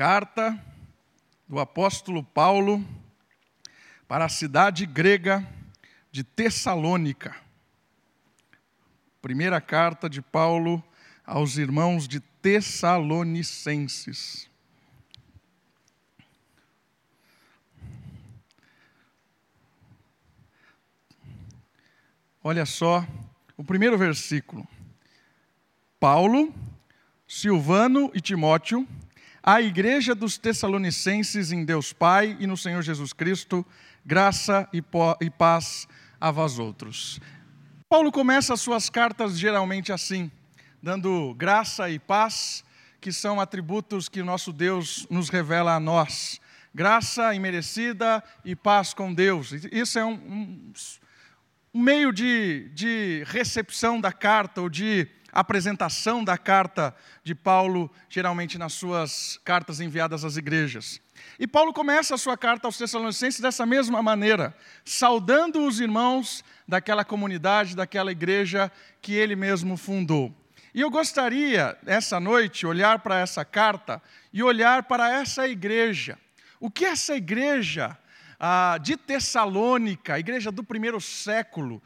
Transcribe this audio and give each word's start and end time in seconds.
Carta 0.00 0.56
do 1.46 1.60
apóstolo 1.60 2.24
Paulo 2.24 2.82
para 4.08 4.24
a 4.24 4.30
cidade 4.30 4.86
grega 4.86 5.46
de 6.10 6.24
Tessalônica. 6.24 7.36
Primeira 9.20 9.60
carta 9.60 10.08
de 10.08 10.22
Paulo 10.22 10.82
aos 11.22 11.58
irmãos 11.58 12.08
de 12.08 12.18
Tessalonicenses. 12.18 14.48
Olha 22.42 22.64
só 22.64 23.06
o 23.54 23.62
primeiro 23.62 23.98
versículo. 23.98 24.66
Paulo, 26.00 26.54
Silvano 27.28 28.10
e 28.14 28.20
Timóteo, 28.22 28.88
a 29.42 29.60
igreja 29.60 30.14
dos 30.14 30.36
Tessalonicenses 30.36 31.50
em 31.50 31.64
Deus 31.64 31.92
Pai 31.92 32.36
e 32.38 32.46
no 32.46 32.56
Senhor 32.56 32.82
Jesus 32.82 33.12
Cristo, 33.12 33.64
graça 34.04 34.68
e 34.72 35.30
paz 35.30 35.88
a 36.20 36.30
vós 36.30 36.58
outros. 36.58 37.18
Paulo 37.88 38.12
começa 38.12 38.52
as 38.52 38.60
suas 38.60 38.90
cartas 38.90 39.38
geralmente 39.38 39.92
assim, 39.92 40.30
dando 40.82 41.34
graça 41.34 41.88
e 41.88 41.98
paz, 41.98 42.62
que 43.00 43.10
são 43.10 43.40
atributos 43.40 44.08
que 44.08 44.22
nosso 44.22 44.52
Deus 44.52 45.06
nos 45.08 45.30
revela 45.30 45.74
a 45.74 45.80
nós. 45.80 46.38
Graça 46.74 47.34
imerecida 47.34 48.22
e 48.44 48.54
paz 48.54 48.92
com 48.92 49.12
Deus. 49.12 49.52
Isso 49.72 49.98
é 49.98 50.04
um, 50.04 50.12
um 50.12 50.72
um 51.72 51.80
meio 51.80 52.12
de, 52.12 52.68
de 52.74 53.22
recepção 53.26 54.00
da 54.00 54.12
carta 54.12 54.60
ou 54.60 54.68
de 54.68 55.06
apresentação 55.32 56.24
da 56.24 56.36
carta 56.36 56.94
de 57.22 57.34
Paulo, 57.34 57.90
geralmente 58.08 58.58
nas 58.58 58.72
suas 58.72 59.38
cartas 59.44 59.80
enviadas 59.80 60.24
às 60.24 60.36
igrejas. 60.36 61.00
E 61.38 61.46
Paulo 61.46 61.72
começa 61.72 62.14
a 62.14 62.18
sua 62.18 62.36
carta 62.36 62.66
aos 62.66 62.78
Tessalonicenses 62.78 63.40
dessa 63.40 63.64
mesma 63.64 64.02
maneira, 64.02 64.56
saudando 64.84 65.66
os 65.66 65.80
irmãos 65.80 66.44
daquela 66.66 67.04
comunidade, 67.04 67.76
daquela 67.76 68.12
igreja 68.12 68.70
que 69.00 69.14
ele 69.14 69.36
mesmo 69.36 69.76
fundou. 69.76 70.34
E 70.72 70.80
eu 70.80 70.90
gostaria, 70.90 71.76
essa 71.84 72.20
noite, 72.20 72.66
olhar 72.66 73.00
para 73.00 73.18
essa 73.18 73.44
carta 73.44 74.00
e 74.32 74.42
olhar 74.42 74.84
para 74.84 75.10
essa 75.12 75.48
igreja. 75.48 76.16
O 76.60 76.70
que 76.70 76.84
essa 76.84 77.16
igreja 77.16 77.98
ah, 78.38 78.78
de 78.80 78.96
Tessalônica, 78.96 80.18
igreja 80.18 80.52
do 80.52 80.62
primeiro 80.62 81.00
século, 81.00 81.82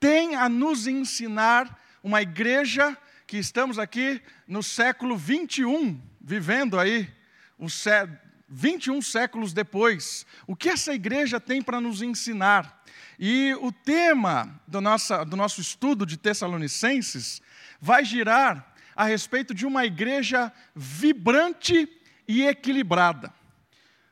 tem 0.00 0.34
a 0.34 0.48
nos 0.48 0.86
ensinar 0.86 1.80
uma 2.04 2.20
igreja 2.20 2.96
que 3.26 3.38
estamos 3.38 3.78
aqui 3.78 4.20
no 4.46 4.62
século 4.62 5.16
21, 5.16 5.98
vivendo 6.20 6.78
aí, 6.78 7.10
os 7.58 7.72
sé 7.72 8.06
21 8.46 9.00
séculos 9.00 9.54
depois. 9.54 10.26
O 10.46 10.54
que 10.54 10.68
essa 10.68 10.92
igreja 10.92 11.40
tem 11.40 11.62
para 11.62 11.80
nos 11.80 12.02
ensinar? 12.02 12.84
E 13.18 13.56
o 13.62 13.72
tema 13.72 14.60
do, 14.68 14.82
nossa, 14.82 15.24
do 15.24 15.34
nosso 15.34 15.62
estudo 15.62 16.04
de 16.04 16.18
Tessalonicenses 16.18 17.40
vai 17.80 18.04
girar 18.04 18.74
a 18.94 19.06
respeito 19.06 19.54
de 19.54 19.64
uma 19.64 19.86
igreja 19.86 20.52
vibrante 20.76 21.88
e 22.28 22.42
equilibrada. 22.42 23.32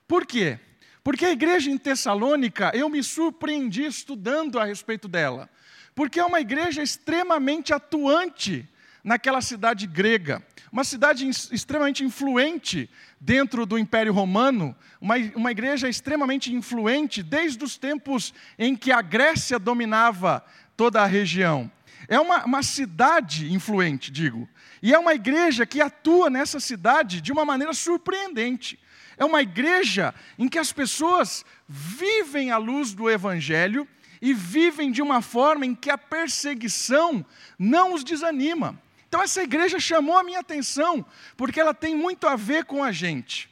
Por 0.09 0.25
quê? 0.25 0.59
Porque 1.05 1.27
a 1.27 1.33
igreja 1.33 1.71
em 1.71 1.77
Tessalônica, 1.77 2.73
eu 2.75 2.89
me 2.89 3.03
surpreendi 3.03 3.85
estudando 3.85 4.59
a 4.59 4.65
respeito 4.65 5.09
dela. 5.09 5.51
Porque 5.95 6.21
é 6.21 6.25
uma 6.25 6.41
igreja 6.41 6.83
extremamente 6.83 7.73
atuante 7.73 8.69
naquela 9.05 9.41
cidade 9.41 9.87
grega, 9.87 10.43
uma 10.71 10.85
cidade 10.85 11.29
extremamente 11.29 12.05
influente 12.05 12.89
dentro 13.21 13.67
do 13.67 13.77
Império 13.77 14.13
Romano, 14.13 14.75
uma, 15.01 15.17
uma 15.35 15.51
igreja 15.51 15.89
extremamente 15.89 16.55
influente 16.55 17.23
desde 17.23 17.63
os 17.63 17.77
tempos 17.77 18.33
em 18.59 18.75
que 18.75 18.91
a 18.91 19.03
Grécia 19.03 19.59
dominava 19.59 20.43
toda 20.77 21.03
a 21.03 21.07
região. 21.07 21.71
É 22.09 22.19
uma, 22.19 22.45
uma 22.45 22.63
cidade 22.63 23.53
influente, 23.53 24.11
digo, 24.11 24.49
e 24.83 24.95
é 24.95 24.99
uma 24.99 25.15
igreja 25.15 25.67
que 25.67 25.81
atua 25.81 26.31
nessa 26.31 26.59
cidade 26.59 27.21
de 27.21 27.33
uma 27.33 27.45
maneira 27.45 27.73
surpreendente. 27.73 28.79
É 29.17 29.25
uma 29.25 29.43
igreja 29.43 30.15
em 30.39 30.49
que 30.49 30.59
as 30.59 30.73
pessoas 30.73 31.45
vivem 31.69 32.51
à 32.51 32.57
luz 32.57 32.93
do 32.95 33.11
Evangelho 33.11 33.87
e 34.23 34.33
vivem 34.33 34.93
de 34.93 35.03
uma 35.03 35.21
forma 35.21 35.67
em 35.67 35.75
que 35.75 35.91
a 35.91 35.99
perseguição 35.99 37.27
não 37.59 37.93
os 37.93 38.05
desanima. 38.05 38.81
Então, 39.09 39.21
essa 39.21 39.43
igreja 39.43 39.81
chamou 39.81 40.17
a 40.17 40.23
minha 40.23 40.39
atenção, 40.39 41.05
porque 41.37 41.61
ela 41.61 41.75
tem 41.75 41.97
muito 41.97 42.29
a 42.29 42.37
ver 42.37 42.65
com 42.65 42.85
a 42.85 42.93
gente. 42.93 43.51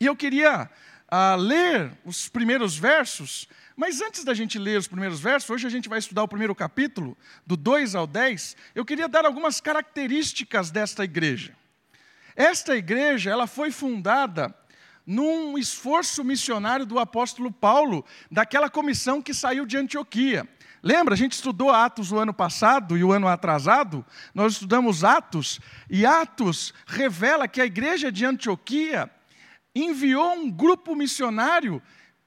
E 0.00 0.04
eu 0.04 0.16
queria 0.16 0.68
ah, 1.08 1.36
ler 1.36 1.92
os 2.04 2.28
primeiros 2.28 2.76
versos, 2.76 3.48
mas 3.76 4.02
antes 4.02 4.24
da 4.24 4.34
gente 4.34 4.58
ler 4.58 4.76
os 4.76 4.88
primeiros 4.88 5.20
versos, 5.20 5.48
hoje 5.48 5.68
a 5.68 5.70
gente 5.70 5.88
vai 5.88 6.00
estudar 6.00 6.24
o 6.24 6.28
primeiro 6.28 6.54
capítulo, 6.54 7.16
do 7.46 7.56
2 7.56 7.94
ao 7.94 8.06
10, 8.06 8.56
eu 8.74 8.84
queria 8.84 9.08
dar 9.08 9.24
algumas 9.24 9.60
características 9.60 10.72
desta 10.72 11.04
igreja. 11.04 11.56
Esta 12.34 12.76
igreja, 12.76 13.30
ela 13.30 13.46
foi 13.46 13.70
fundada 13.70 14.54
num 15.06 15.58
esforço 15.58 16.22
missionário 16.24 16.86
do 16.86 16.98
apóstolo 16.98 17.50
Paulo, 17.50 18.04
daquela 18.30 18.70
comissão 18.70 19.20
que 19.20 19.34
saiu 19.34 19.66
de 19.66 19.76
Antioquia. 19.76 20.48
Lembra, 20.82 21.14
a 21.14 21.16
gente 21.16 21.32
estudou 21.32 21.70
Atos 21.70 22.10
o 22.10 22.18
ano 22.18 22.34
passado 22.34 22.96
e 22.96 23.04
o 23.04 23.12
ano 23.12 23.28
atrasado, 23.28 24.04
nós 24.34 24.54
estudamos 24.54 25.04
Atos, 25.04 25.60
e 25.88 26.04
Atos 26.04 26.74
revela 26.86 27.46
que 27.46 27.60
a 27.60 27.66
igreja 27.66 28.10
de 28.10 28.24
Antioquia 28.24 29.08
enviou 29.74 30.32
um 30.32 30.50
grupo 30.50 30.94
missionário 30.96 31.80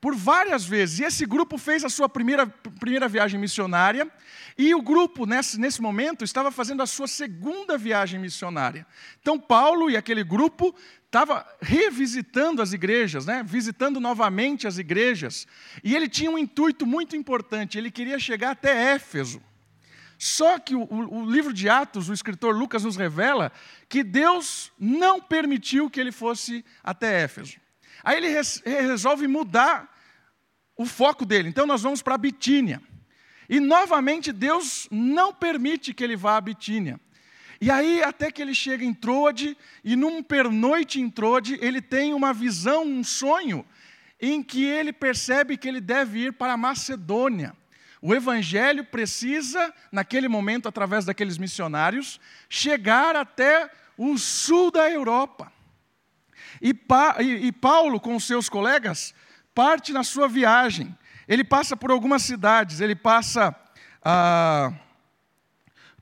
por 0.06 0.16
várias 0.16 0.64
vezes. 0.64 1.00
E 1.00 1.04
esse 1.04 1.26
grupo 1.26 1.58
fez 1.58 1.84
a 1.84 1.90
sua 1.90 2.08
primeira, 2.08 2.46
primeira 2.46 3.08
viagem 3.08 3.40
missionária, 3.40 4.08
e 4.56 4.74
o 4.76 4.82
grupo, 4.82 5.26
nesse, 5.26 5.60
nesse 5.60 5.82
momento, 5.82 6.24
estava 6.24 6.52
fazendo 6.52 6.84
a 6.84 6.86
sua 6.86 7.08
segunda 7.08 7.76
viagem 7.76 8.20
missionária. 8.20 8.86
Então, 9.20 9.40
Paulo 9.40 9.90
e 9.90 9.98
aquele 9.98 10.24
grupo 10.24 10.76
estava 11.16 11.48
revisitando 11.62 12.62
as 12.62 12.74
igrejas, 12.74 13.26
né? 13.26 13.42
visitando 13.42 14.02
novamente 14.02 14.68
as 14.68 14.78
igrejas, 14.78 15.48
e 15.82 15.96
ele 15.96 16.10
tinha 16.10 16.30
um 16.30 16.38
intuito 16.38 16.86
muito 16.86 17.16
importante, 17.16 17.78
ele 17.78 17.90
queria 17.90 18.20
chegar 18.20 18.52
até 18.52 18.94
Éfeso. 18.94 19.42
Só 20.18 20.60
que 20.60 20.76
o, 20.76 20.84
o, 20.84 21.30
livro 21.30 21.54
de 21.54 21.70
Atos, 21.70 22.10
o 22.10 22.14
escritor 22.14 22.54
Lucas 22.54 22.84
nos 22.84 22.98
revela 22.98 23.52
que 23.88 24.04
Deus 24.04 24.74
não 24.78 25.22
permitiu 25.22 25.90
que 25.90 26.02
ele 26.02 26.12
fosse 26.12 26.66
até 26.84 27.24
Éfeso. 27.24 27.58
Aí 28.04 28.18
ele 28.18 28.30
res, 28.30 28.62
resolve 28.66 29.26
mudar 29.26 29.94
o 30.76 30.86
foco 30.86 31.26
dele. 31.26 31.48
Então 31.48 31.66
nós 31.66 31.82
vamos 31.82 32.02
para 32.02 32.18
Bitínia. 32.18 32.82
E 33.50 33.60
novamente 33.60 34.34
Deus 34.34 34.88
não 34.92 35.34
permite 35.34 35.94
que 35.94 36.04
ele 36.04 36.16
vá 36.16 36.38
a 36.38 36.42
Bitínia. 36.42 37.00
E 37.60 37.72
aí, 37.72 38.04
até 38.04 38.32
que 38.32 38.42
ele 38.42 38.54
chega 38.54 38.84
em 38.84 38.94
Troade, 38.94 39.58
e 39.84 39.96
num 39.96 40.22
pernoite 40.22 41.00
em 41.00 41.10
Troade, 41.10 41.58
ele 41.62 41.82
tem 41.82 42.14
uma 42.14 42.34
visão, 42.34 42.84
um 42.84 43.04
sonho, 43.04 43.66
em 44.20 44.42
que 44.42 44.64
ele 44.64 44.92
percebe 44.92 45.58
que 45.58 45.68
ele 45.68 45.82
deve 45.82 46.26
ir 46.26 46.34
para 46.34 46.54
a 46.54 46.58
Macedônia. 46.58 47.56
O 48.02 48.14
evangelho 48.14 48.84
precisa, 48.86 49.74
naquele 49.92 50.28
momento, 50.28 50.68
através 50.68 51.06
daqueles 51.06 51.38
missionários, 51.38 52.20
chegar 52.50 53.16
até 53.16 53.70
o 53.98 54.18
sul 54.18 54.70
da 54.70 54.90
Europa. 54.90 55.52
E, 56.62 56.74
pa, 56.74 57.18
e, 57.20 57.48
e 57.48 57.52
Paulo, 57.52 58.00
com 58.00 58.20
seus 58.20 58.48
colegas, 58.48 59.14
parte 59.54 59.92
na 59.92 60.04
sua 60.04 60.28
viagem. 60.28 60.96
Ele 61.28 61.44
passa 61.44 61.76
por 61.76 61.90
algumas 61.90 62.22
cidades, 62.22 62.80
ele 62.80 62.96
passa. 62.96 63.56
Ah, 64.04 64.72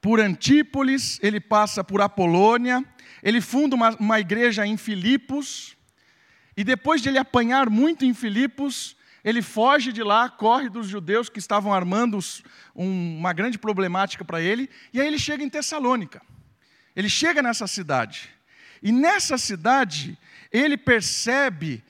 por 0.03 0.19
Antípolis, 0.19 1.17
ele 1.23 1.39
passa 1.39 1.81
por 1.81 2.01
Apolônia, 2.01 2.83
ele 3.23 3.39
funda 3.39 3.73
uma, 3.73 3.91
uma 3.95 4.19
igreja 4.19 4.67
em 4.67 4.75
Filipos, 4.75 5.77
e 6.57 6.63
depois 6.65 7.01
de 7.01 7.07
ele 7.07 7.17
apanhar 7.17 7.69
muito 7.69 8.03
em 8.03 8.13
Filipos, 8.13 8.97
ele 9.23 9.41
foge 9.41 9.93
de 9.93 10.03
lá, 10.03 10.29
corre 10.29 10.67
dos 10.67 10.89
judeus 10.89 11.29
que 11.29 11.39
estavam 11.39 11.73
armando 11.73 12.19
um, 12.75 13.17
uma 13.17 13.31
grande 13.31 13.57
problemática 13.57 14.25
para 14.25 14.41
ele, 14.41 14.69
e 14.91 14.99
aí 14.99 15.07
ele 15.07 15.17
chega 15.17 15.41
em 15.41 15.49
Tessalônica. 15.49 16.21
Ele 16.93 17.07
chega 17.07 17.41
nessa 17.41 17.65
cidade. 17.65 18.29
E 18.81 18.91
nessa 18.91 19.37
cidade, 19.37 20.17
ele 20.51 20.75
percebe, 20.75 21.81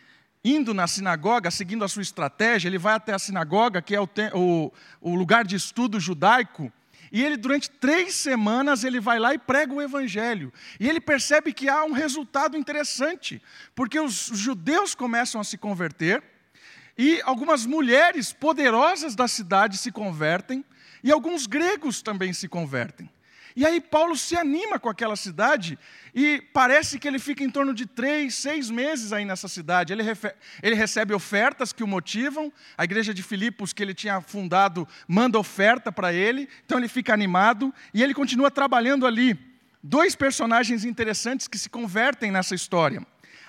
indo 0.45 0.71
na 0.71 0.85
sinagoga, 0.85 1.49
seguindo 1.49 1.83
a 1.83 1.87
sua 1.87 2.03
estratégia, 2.03 2.67
ele 2.67 2.77
vai 2.77 2.93
até 2.93 3.11
a 3.11 3.17
sinagoga, 3.17 3.81
que 3.81 3.95
é 3.95 3.99
o, 3.99 4.07
o, 4.35 4.71
o 5.01 5.15
lugar 5.15 5.43
de 5.43 5.55
estudo 5.55 5.99
judaico, 5.99 6.71
e 7.13 7.23
ele, 7.23 7.37
durante 7.37 7.69
três 7.69 8.15
semanas, 8.15 8.83
ele 8.83 8.99
vai 8.99 9.19
lá 9.19 9.35
e 9.35 9.37
prega 9.37 9.71
o 9.71 9.79
evangelho. 9.79 10.51
E 10.79 10.89
ele 10.89 10.99
percebe 10.99 11.53
que 11.53 11.69
há 11.69 11.83
um 11.83 11.91
resultado 11.91 12.57
interessante, 12.57 13.39
porque 13.75 13.99
os 13.99 14.31
judeus 14.33 14.95
começam 14.95 15.39
a 15.39 15.43
se 15.43 15.55
converter, 15.55 16.23
e 16.97 17.21
algumas 17.21 17.67
mulheres 17.67 18.33
poderosas 18.33 19.13
da 19.13 19.27
cidade 19.27 19.77
se 19.77 19.91
convertem, 19.91 20.65
e 21.03 21.11
alguns 21.11 21.45
gregos 21.45 22.01
também 22.01 22.33
se 22.33 22.47
convertem. 22.47 23.07
E 23.55 23.65
aí 23.65 23.79
Paulo 23.79 24.15
se 24.15 24.35
anima 24.35 24.79
com 24.79 24.89
aquela 24.89 25.15
cidade 25.15 25.77
e 26.13 26.41
parece 26.53 26.97
que 26.97 27.07
ele 27.07 27.19
fica 27.19 27.43
em 27.43 27.49
torno 27.49 27.73
de 27.73 27.85
três, 27.85 28.35
seis 28.35 28.69
meses 28.69 29.13
aí 29.13 29.25
nessa 29.25 29.47
cidade. 29.47 29.93
Ele, 29.93 30.03
ele, 30.61 30.75
recebe 30.75 31.13
ofertas 31.13 31.71
que 31.71 31.83
o 31.83 31.87
motivam. 31.87 32.51
A 32.77 32.83
igreja 32.83 33.13
de 33.13 33.21
Filipos, 33.21 33.71
que 33.71 33.83
ele 33.83 33.93
tinha 33.93 34.21
fundado, 34.21 34.87
manda 35.07 35.37
oferta 35.37 35.91
para 35.91 36.11
ele. 36.11 36.49
Então 36.65 36.77
ele 36.77 36.87
fica 36.87 37.13
animado 37.13 37.73
e 37.93 38.01
ele 38.01 38.13
continua 38.13 38.49
trabalhando 38.49 39.05
ali. 39.05 39.37
Dois 39.83 40.15
personagens 40.15 40.83
interessantes 40.83 41.47
que 41.47 41.57
se 41.57 41.69
convertem 41.69 42.31
nessa 42.31 42.55
história. 42.55 43.05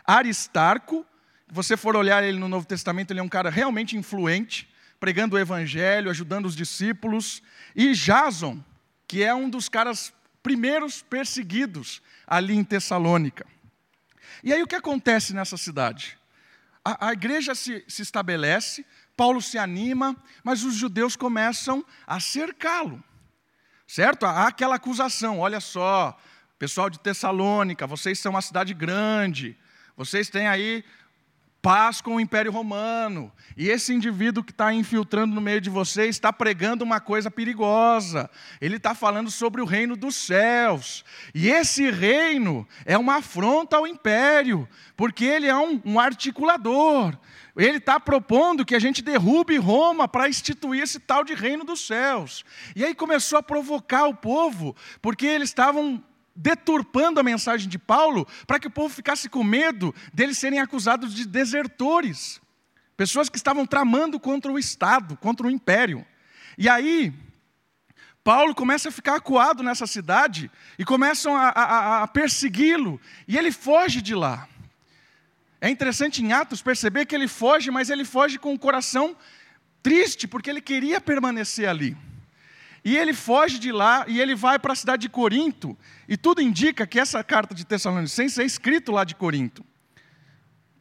Aristarco, 0.06 1.06
se 1.48 1.54
você 1.54 1.76
for 1.76 1.96
olhar 1.96 2.22
ele 2.24 2.38
no 2.38 2.48
Novo 2.48 2.66
Testamento, 2.66 3.12
ele 3.12 3.20
é 3.20 3.22
um 3.22 3.28
cara 3.28 3.48
realmente 3.48 3.96
influente, 3.96 4.68
pregando 4.98 5.36
o 5.36 5.38
evangelho, 5.38 6.10
ajudando 6.10 6.46
os 6.46 6.56
discípulos. 6.56 7.42
E 7.74 7.92
Jason, 7.92 8.62
que 9.14 9.22
é 9.22 9.32
um 9.32 9.49
dos 9.49 9.69
caras 9.69 10.12
primeiros 10.43 11.00
perseguidos 11.00 12.02
ali 12.26 12.56
em 12.56 12.64
Tessalônica. 12.64 13.46
E 14.43 14.52
aí 14.52 14.61
o 14.61 14.66
que 14.66 14.75
acontece 14.75 15.32
nessa 15.32 15.56
cidade? 15.56 16.19
A, 16.84 17.11
a 17.11 17.12
igreja 17.12 17.55
se, 17.55 17.84
se 17.87 18.02
estabelece, 18.02 18.84
Paulo 19.16 19.40
se 19.40 19.56
anima, 19.56 20.16
mas 20.43 20.64
os 20.64 20.75
judeus 20.75 21.14
começam 21.14 21.87
a 22.05 22.19
cercá-lo. 22.19 23.00
Certo? 23.87 24.26
Há 24.26 24.49
aquela 24.49 24.75
acusação: 24.75 25.38
olha 25.38 25.61
só, 25.61 26.19
pessoal 26.58 26.90
de 26.90 26.99
Tessalônica, 26.99 27.87
vocês 27.87 28.19
são 28.19 28.32
uma 28.32 28.43
cidade 28.43 28.75
grande, 28.75 29.56
vocês 29.96 30.28
têm 30.28 30.49
aí 30.49 30.84
paz 31.64 32.02
com 32.02 32.16
o 32.16 32.20
Império 32.20 32.52
Romano. 32.52 33.32
E 33.56 33.70
esse 33.70 33.94
indivíduo 33.94 34.44
que 34.44 34.50
está 34.50 34.75
infiltrando 34.75 35.34
no 35.34 35.40
meio 35.40 35.62
de 35.62 35.70
vocês 35.70 36.11
está 36.11 36.31
pregando 36.31 36.84
uma 36.84 37.00
coisa 37.00 37.31
perigosa. 37.31 38.31
Ele 38.61 38.76
está 38.76 38.94
falando 38.94 39.31
sobre 39.31 39.62
o 39.62 39.64
reino 39.64 39.96
dos 39.96 40.14
céus. 40.14 41.02
E 41.34 41.49
esse 41.49 41.90
reino 41.90 42.69
é 42.84 42.99
uma 42.99 43.16
afronta 43.16 43.78
ao 43.78 43.87
império, 43.87 44.69
porque 44.94 45.25
ele 45.25 45.46
é 45.46 45.56
um, 45.56 45.81
um 45.87 45.99
articulador. 45.99 47.16
Ele 47.56 47.78
está 47.78 47.99
propondo 47.99 48.66
que 48.66 48.75
a 48.75 48.78
gente 48.78 49.00
derrube 49.00 49.56
Roma 49.56 50.06
para 50.06 50.28
instituir 50.28 50.82
esse 50.82 51.00
tal 51.00 51.25
de 51.25 51.32
reino 51.32 51.64
dos 51.64 51.87
céus. 51.87 52.44
E 52.76 52.84
aí 52.84 52.94
começou 52.94 53.38
a 53.38 53.43
provocar 53.43 54.05
o 54.05 54.14
povo, 54.14 54.76
porque 55.00 55.25
eles 55.25 55.49
estavam 55.49 56.05
deturpando 56.34 57.20
a 57.20 57.22
mensagem 57.22 57.69
de 57.69 57.78
Paulo 57.78 58.26
para 58.46 58.58
que 58.58 58.66
o 58.66 58.70
povo 58.70 58.92
ficasse 58.92 59.28
com 59.28 59.44
medo 59.44 59.94
deles 60.12 60.38
serem 60.38 60.58
acusados 60.58 61.14
de 61.14 61.26
desertores. 61.26 62.40
Pessoas 62.96 63.28
que 63.28 63.36
estavam 63.36 63.66
tramando 63.66 64.19
contra 64.19 64.50
o 64.50 64.58
Estado, 64.58 65.16
contra 65.16 65.46
o 65.46 65.50
império. 65.50 66.04
E 66.56 66.69
aí, 66.69 67.12
Paulo 68.22 68.54
começa 68.54 68.88
a 68.88 68.92
ficar 68.92 69.16
acuado 69.16 69.62
nessa 69.62 69.86
cidade 69.86 70.50
e 70.78 70.84
começam 70.84 71.36
a, 71.36 71.48
a, 71.48 72.02
a 72.02 72.08
persegui-lo, 72.08 73.00
e 73.28 73.37
ele 73.37 73.52
foge 73.52 74.00
de 74.00 74.14
lá. 74.14 74.48
É 75.60 75.69
interessante 75.69 76.22
em 76.22 76.32
Atos 76.32 76.62
perceber 76.62 77.06
que 77.06 77.14
ele 77.14 77.28
foge, 77.28 77.70
mas 77.70 77.90
ele 77.90 78.04
foge 78.04 78.38
com 78.38 78.54
o 78.54 78.58
coração 78.58 79.16
triste, 79.82 80.26
porque 80.26 80.48
ele 80.48 80.60
queria 80.60 81.00
permanecer 81.00 81.69
ali. 81.69 81.96
E 82.84 82.96
ele 82.96 83.14
foge 83.14 83.58
de 83.58 83.72
lá 83.72 84.04
e 84.06 84.20
ele 84.20 84.34
vai 84.34 84.58
para 84.58 84.75
a 84.75 84.76
cidade 84.76 85.02
de 85.02 85.08
Corinto. 85.08 85.76
E 86.06 86.16
tudo 86.16 86.42
indica 86.42 86.86
que 86.86 87.00
essa 87.00 87.25
carta 87.25 87.54
de 87.54 87.64
Tessalonicenses 87.64 88.38
é 88.38 88.44
escrito 88.44 88.92
lá 88.92 89.04
de 89.04 89.14
Corinto. 89.14 89.64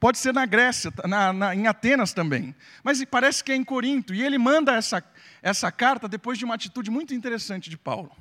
Pode 0.02 0.18
ser 0.18 0.34
na 0.34 0.46
Grécia, 0.46 0.92
na, 1.06 1.32
na, 1.32 1.56
em 1.56 1.66
Atenas 1.66 2.12
também. 2.12 2.54
Mas 2.84 3.02
parece 3.06 3.42
que 3.42 3.54
é 3.54 3.56
em 3.56 3.64
Corinto. 3.64 4.14
E 4.14 4.22
ele 4.22 4.38
manda 4.38 4.74
essa, 4.74 5.02
essa 5.42 5.72
carta 5.72 6.10
depois 6.10 6.38
de 6.38 6.44
uma 6.44 6.56
atitude 6.56 6.92
muito 6.92 7.14
interessante 7.14 7.70
de 7.70 7.78
Paulo. 7.78 8.12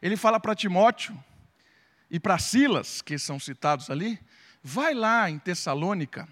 Ele 0.00 0.16
fala 0.16 0.38
para 0.38 0.54
Timóteo 0.54 1.18
e 2.08 2.20
para 2.20 2.38
Silas, 2.38 3.02
que 3.02 3.18
são 3.18 3.40
citados 3.40 3.90
ali, 3.90 4.20
vai 4.62 4.94
lá 4.94 5.28
em 5.28 5.40
Tessalônica 5.40 6.28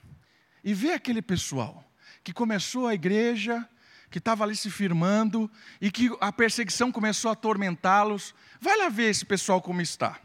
e 0.63 0.73
vê 0.73 0.93
aquele 0.93 1.21
pessoal 1.21 1.85
que 2.23 2.33
começou 2.33 2.87
a 2.87 2.95
igreja 2.95 3.69
que 4.13 4.19
estava 4.19 4.45
ali 4.45 4.55
se 4.55 4.71
firmando 4.71 5.51
e 5.81 5.91
que 5.91 6.15
a 6.21 6.31
perseguição 6.31 6.93
começou 6.93 7.31
a 7.31 7.33
atormentá-los. 7.33 8.35
Vai 8.61 8.77
lá 8.77 8.91
ver 8.91 9.11
esse 9.11 9.25
pessoal 9.25 9.61
como 9.61 9.81
está. 9.81 10.21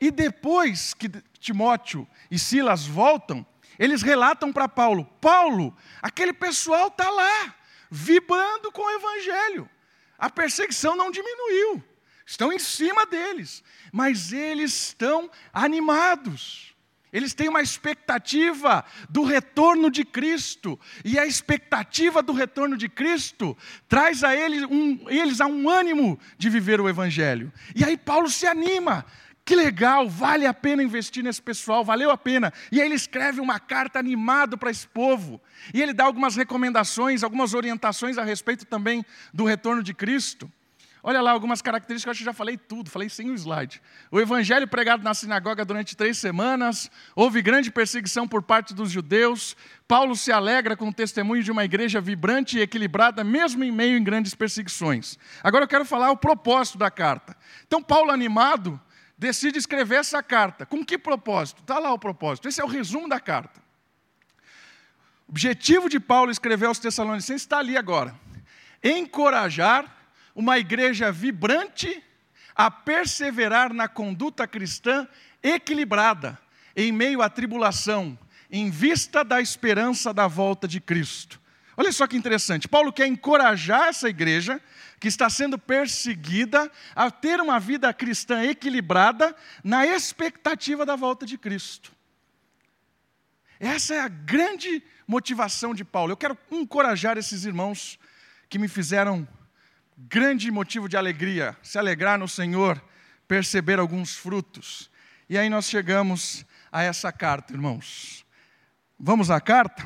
E 0.00 0.10
depois 0.10 0.92
que 0.92 1.08
Timóteo 1.38 2.06
e 2.30 2.38
Silas 2.38 2.84
voltam, 2.84 3.46
eles 3.78 4.02
relatam 4.02 4.52
para 4.52 4.68
Paulo: 4.68 5.04
Paulo, 5.20 5.74
aquele 6.02 6.32
pessoal 6.32 6.88
está 6.88 7.08
lá, 7.08 7.54
vibrando 7.88 8.72
com 8.72 8.82
o 8.82 8.90
evangelho. 8.90 9.70
A 10.18 10.28
perseguição 10.28 10.96
não 10.96 11.10
diminuiu, 11.10 11.82
estão 12.26 12.52
em 12.52 12.58
cima 12.58 13.06
deles, 13.06 13.62
mas 13.92 14.32
eles 14.32 14.88
estão 14.88 15.30
animados. 15.52 16.73
Eles 17.14 17.32
têm 17.32 17.48
uma 17.48 17.62
expectativa 17.62 18.84
do 19.08 19.22
retorno 19.22 19.88
de 19.88 20.04
Cristo, 20.04 20.78
e 21.04 21.16
a 21.16 21.24
expectativa 21.24 22.20
do 22.20 22.32
retorno 22.32 22.76
de 22.76 22.88
Cristo 22.88 23.56
traz 23.88 24.24
a 24.24 24.34
eles 24.34 24.64
um, 24.64 24.98
eles 25.08 25.40
a 25.40 25.46
um 25.46 25.70
ânimo 25.70 26.18
de 26.36 26.50
viver 26.50 26.80
o 26.80 26.88
Evangelho. 26.88 27.52
E 27.72 27.84
aí 27.84 27.96
Paulo 27.96 28.28
se 28.28 28.48
anima, 28.48 29.06
que 29.44 29.54
legal, 29.54 30.08
vale 30.08 30.44
a 30.44 30.52
pena 30.52 30.82
investir 30.82 31.22
nesse 31.22 31.40
pessoal, 31.40 31.84
valeu 31.84 32.10
a 32.10 32.18
pena. 32.18 32.52
E 32.72 32.80
aí 32.80 32.86
ele 32.88 32.96
escreve 32.96 33.40
uma 33.40 33.60
carta 33.60 34.00
animado 34.00 34.58
para 34.58 34.72
esse 34.72 34.88
povo. 34.88 35.40
E 35.72 35.80
ele 35.80 35.92
dá 35.92 36.04
algumas 36.04 36.34
recomendações, 36.34 37.22
algumas 37.22 37.54
orientações 37.54 38.18
a 38.18 38.24
respeito 38.24 38.64
também 38.64 39.04
do 39.32 39.44
retorno 39.44 39.84
de 39.84 39.94
Cristo. 39.94 40.50
Olha 41.06 41.20
lá 41.20 41.32
algumas 41.32 41.60
características, 41.60 42.12
acho 42.12 42.20
que 42.20 42.24
já 42.24 42.32
falei 42.32 42.56
tudo, 42.56 42.88
falei 42.88 43.10
sem 43.10 43.30
o 43.30 43.34
slide. 43.34 43.78
O 44.10 44.18
evangelho 44.18 44.66
pregado 44.66 45.04
na 45.04 45.12
sinagoga 45.12 45.62
durante 45.62 45.94
três 45.94 46.16
semanas, 46.16 46.90
houve 47.14 47.42
grande 47.42 47.70
perseguição 47.70 48.26
por 48.26 48.42
parte 48.42 48.72
dos 48.72 48.90
judeus. 48.90 49.54
Paulo 49.86 50.16
se 50.16 50.32
alegra 50.32 50.74
com 50.74 50.88
o 50.88 50.92
testemunho 50.94 51.42
de 51.42 51.52
uma 51.52 51.62
igreja 51.62 52.00
vibrante 52.00 52.56
e 52.56 52.62
equilibrada, 52.62 53.22
mesmo 53.22 53.62
em 53.62 53.70
meio 53.70 53.98
a 53.98 54.00
grandes 54.02 54.34
perseguições. 54.34 55.18
Agora 55.42 55.64
eu 55.64 55.68
quero 55.68 55.84
falar 55.84 56.10
o 56.10 56.16
propósito 56.16 56.78
da 56.78 56.90
carta. 56.90 57.36
Então, 57.66 57.82
Paulo, 57.82 58.10
animado, 58.10 58.80
decide 59.18 59.58
escrever 59.58 59.96
essa 59.96 60.22
carta. 60.22 60.64
Com 60.64 60.82
que 60.82 60.96
propósito? 60.96 61.60
Está 61.60 61.78
lá 61.78 61.92
o 61.92 61.98
propósito. 61.98 62.48
Esse 62.48 62.62
é 62.62 62.64
o 62.64 62.68
resumo 62.68 63.10
da 63.10 63.20
carta. 63.20 63.60
O 65.28 65.32
objetivo 65.32 65.90
de 65.90 66.00
Paulo 66.00 66.30
escrever 66.30 66.64
aos 66.64 66.78
Tessalonicenses 66.78 67.42
está 67.42 67.58
ali 67.58 67.76
agora: 67.76 68.18
encorajar 68.82 69.93
uma 70.34 70.58
igreja 70.58 71.12
vibrante 71.12 72.02
a 72.54 72.70
perseverar 72.70 73.72
na 73.72 73.88
conduta 73.88 74.46
cristã 74.46 75.08
equilibrada, 75.42 76.38
em 76.76 76.90
meio 76.92 77.22
à 77.22 77.28
tribulação, 77.28 78.18
em 78.50 78.70
vista 78.70 79.24
da 79.24 79.40
esperança 79.40 80.12
da 80.12 80.26
volta 80.26 80.66
de 80.66 80.80
Cristo. 80.80 81.40
Olha 81.76 81.90
só 81.90 82.06
que 82.06 82.16
interessante. 82.16 82.68
Paulo 82.68 82.92
quer 82.92 83.06
encorajar 83.06 83.88
essa 83.88 84.08
igreja 84.08 84.60
que 85.00 85.08
está 85.08 85.28
sendo 85.28 85.58
perseguida 85.58 86.70
a 86.94 87.10
ter 87.10 87.40
uma 87.40 87.58
vida 87.58 87.92
cristã 87.92 88.44
equilibrada 88.44 89.34
na 89.62 89.84
expectativa 89.84 90.86
da 90.86 90.94
volta 90.94 91.26
de 91.26 91.36
Cristo. 91.36 91.92
Essa 93.58 93.94
é 93.94 94.00
a 94.00 94.08
grande 94.08 94.82
motivação 95.06 95.74
de 95.74 95.84
Paulo. 95.84 96.12
Eu 96.12 96.16
quero 96.16 96.38
encorajar 96.50 97.18
esses 97.18 97.44
irmãos 97.44 97.98
que 98.48 98.58
me 98.58 98.68
fizeram 98.68 99.26
grande 99.96 100.50
motivo 100.50 100.88
de 100.88 100.96
alegria, 100.96 101.56
se 101.62 101.78
alegrar 101.78 102.18
no 102.18 102.28
Senhor, 102.28 102.82
perceber 103.28 103.78
alguns 103.78 104.16
frutos. 104.16 104.90
E 105.28 105.38
aí 105.38 105.48
nós 105.48 105.68
chegamos 105.68 106.44
a 106.70 106.82
essa 106.82 107.12
carta, 107.12 107.52
irmãos. 107.52 108.26
Vamos 108.98 109.30
à 109.30 109.40
carta? 109.40 109.84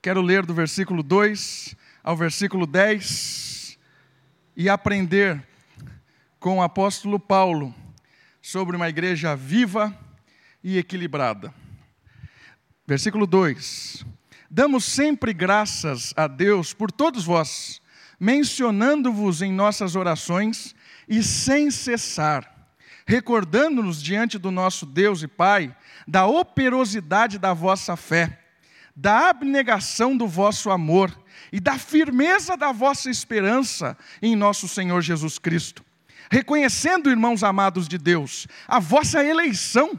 Quero 0.00 0.20
ler 0.20 0.46
do 0.46 0.54
versículo 0.54 1.02
2 1.02 1.76
ao 2.02 2.16
versículo 2.16 2.66
10 2.66 3.78
e 4.56 4.68
aprender 4.68 5.46
com 6.38 6.58
o 6.58 6.62
apóstolo 6.62 7.18
Paulo 7.20 7.74
sobre 8.40 8.76
uma 8.76 8.88
igreja 8.88 9.36
viva 9.36 9.96
e 10.62 10.78
equilibrada. 10.78 11.54
Versículo 12.86 13.26
2: 13.26 14.04
Damos 14.50 14.84
sempre 14.84 15.32
graças 15.32 16.12
a 16.16 16.26
Deus 16.26 16.72
por 16.72 16.90
todos 16.90 17.24
vós 17.24 17.81
mencionando-vos 18.22 19.42
em 19.42 19.52
nossas 19.52 19.96
orações 19.96 20.76
e 21.08 21.24
sem 21.24 21.72
cessar, 21.72 22.48
recordando-nos 23.04 24.00
diante 24.00 24.38
do 24.38 24.52
nosso 24.52 24.86
Deus 24.86 25.24
e 25.24 25.26
Pai 25.26 25.74
da 26.06 26.24
operosidade 26.24 27.36
da 27.36 27.52
vossa 27.52 27.96
fé, 27.96 28.38
da 28.94 29.30
abnegação 29.30 30.16
do 30.16 30.28
vosso 30.28 30.70
amor 30.70 31.12
e 31.52 31.58
da 31.58 31.76
firmeza 31.76 32.56
da 32.56 32.70
vossa 32.70 33.10
esperança 33.10 33.98
em 34.22 34.36
nosso 34.36 34.68
Senhor 34.68 35.02
Jesus 35.02 35.36
Cristo. 35.36 35.84
Reconhecendo, 36.30 37.10
irmãos 37.10 37.42
amados 37.42 37.88
de 37.88 37.98
Deus, 37.98 38.46
a 38.68 38.78
vossa 38.78 39.24
eleição, 39.24 39.98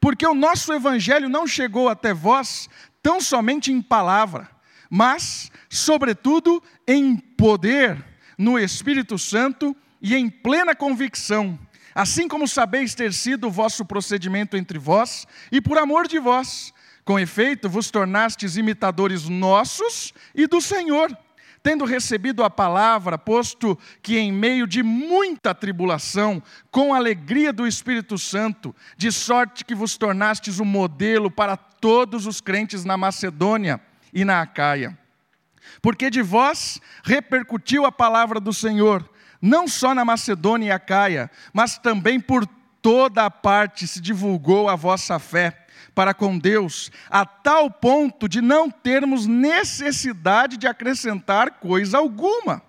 porque 0.00 0.26
o 0.26 0.34
nosso 0.34 0.72
evangelho 0.72 1.28
não 1.28 1.46
chegou 1.46 1.88
até 1.88 2.12
vós 2.12 2.68
tão 3.00 3.20
somente 3.20 3.70
em 3.70 3.80
palavra, 3.80 4.50
mas, 4.94 5.50
sobretudo, 5.70 6.62
em 6.86 7.16
poder, 7.16 8.04
no 8.36 8.58
Espírito 8.58 9.18
Santo 9.18 9.74
e 10.02 10.14
em 10.14 10.28
plena 10.28 10.74
convicção, 10.74 11.58
assim 11.94 12.28
como 12.28 12.46
sabeis 12.46 12.94
ter 12.94 13.10
sido 13.14 13.46
o 13.46 13.50
vosso 13.50 13.86
procedimento 13.86 14.54
entre 14.54 14.78
vós, 14.78 15.26
e 15.50 15.62
por 15.62 15.78
amor 15.78 16.06
de 16.06 16.18
vós. 16.18 16.74
Com 17.06 17.18
efeito, 17.18 17.70
vos 17.70 17.90
tornastes 17.90 18.58
imitadores 18.58 19.30
nossos 19.30 20.12
e 20.34 20.46
do 20.46 20.60
Senhor, 20.60 21.16
tendo 21.62 21.86
recebido 21.86 22.44
a 22.44 22.50
palavra, 22.50 23.16
posto 23.16 23.78
que 24.02 24.18
em 24.18 24.30
meio 24.30 24.66
de 24.66 24.82
muita 24.82 25.54
tribulação, 25.54 26.42
com 26.70 26.92
alegria 26.92 27.50
do 27.50 27.66
Espírito 27.66 28.18
Santo, 28.18 28.76
de 28.94 29.10
sorte 29.10 29.64
que 29.64 29.74
vos 29.74 29.96
tornastes 29.96 30.60
um 30.60 30.66
modelo 30.66 31.30
para 31.30 31.56
todos 31.56 32.26
os 32.26 32.42
crentes 32.42 32.84
na 32.84 32.98
Macedônia 32.98 33.80
e 34.12 34.24
na 34.24 34.40
Acaia. 34.40 34.98
Porque 35.80 36.10
de 36.10 36.22
vós 36.22 36.80
repercutiu 37.04 37.84
a 37.84 37.92
palavra 37.92 38.38
do 38.38 38.52
Senhor, 38.52 39.08
não 39.40 39.66
só 39.66 39.94
na 39.94 40.04
Macedônia 40.04 40.68
e 40.68 40.70
Acaia, 40.70 41.30
mas 41.52 41.78
também 41.78 42.20
por 42.20 42.46
toda 42.80 43.24
a 43.24 43.30
parte 43.30 43.86
se 43.86 44.00
divulgou 44.00 44.68
a 44.68 44.76
vossa 44.76 45.18
fé 45.18 45.56
para 45.94 46.14
com 46.14 46.38
Deus, 46.38 46.90
a 47.10 47.24
tal 47.24 47.70
ponto 47.70 48.28
de 48.28 48.40
não 48.40 48.70
termos 48.70 49.26
necessidade 49.26 50.56
de 50.56 50.66
acrescentar 50.66 51.58
coisa 51.58 51.98
alguma. 51.98 52.62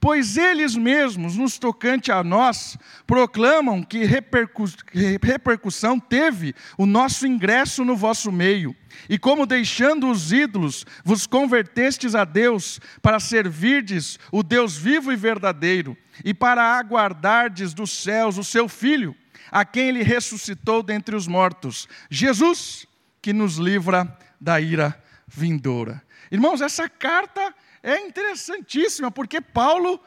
Pois 0.00 0.36
eles 0.36 0.74
mesmos, 0.76 1.36
nos 1.36 1.58
tocante 1.58 2.12
a 2.12 2.22
nós, 2.22 2.76
proclamam 3.06 3.82
que 3.82 4.04
repercussão 4.04 5.98
teve 5.98 6.54
o 6.76 6.86
nosso 6.86 7.26
ingresso 7.26 7.84
no 7.84 7.96
vosso 7.96 8.30
meio, 8.30 8.74
e 9.08 9.18
como 9.18 9.46
deixando 9.46 10.10
os 10.10 10.32
ídolos, 10.32 10.86
vos 11.04 11.26
convertestes 11.26 12.14
a 12.14 12.24
Deus, 12.24 12.80
para 13.02 13.20
servirdes 13.20 14.18
o 14.32 14.42
Deus 14.42 14.76
vivo 14.76 15.12
e 15.12 15.16
verdadeiro, 15.16 15.96
e 16.24 16.32
para 16.32 16.78
aguardardes 16.78 17.74
dos 17.74 17.90
céus 17.90 18.38
o 18.38 18.44
seu 18.44 18.68
Filho 18.68 19.14
a 19.50 19.64
quem 19.64 19.88
ele 19.88 20.02
ressuscitou 20.02 20.82
dentre 20.82 21.14
os 21.14 21.26
mortos, 21.26 21.88
Jesus, 22.10 22.86
que 23.22 23.32
nos 23.32 23.56
livra 23.56 24.16
da 24.40 24.60
ira 24.60 25.00
vindoura. 25.26 26.02
Irmãos, 26.30 26.60
essa 26.60 26.88
carta 26.88 27.54
é 27.86 28.00
interessantíssima, 28.00 29.12
porque 29.12 29.40
Paulo 29.40 30.00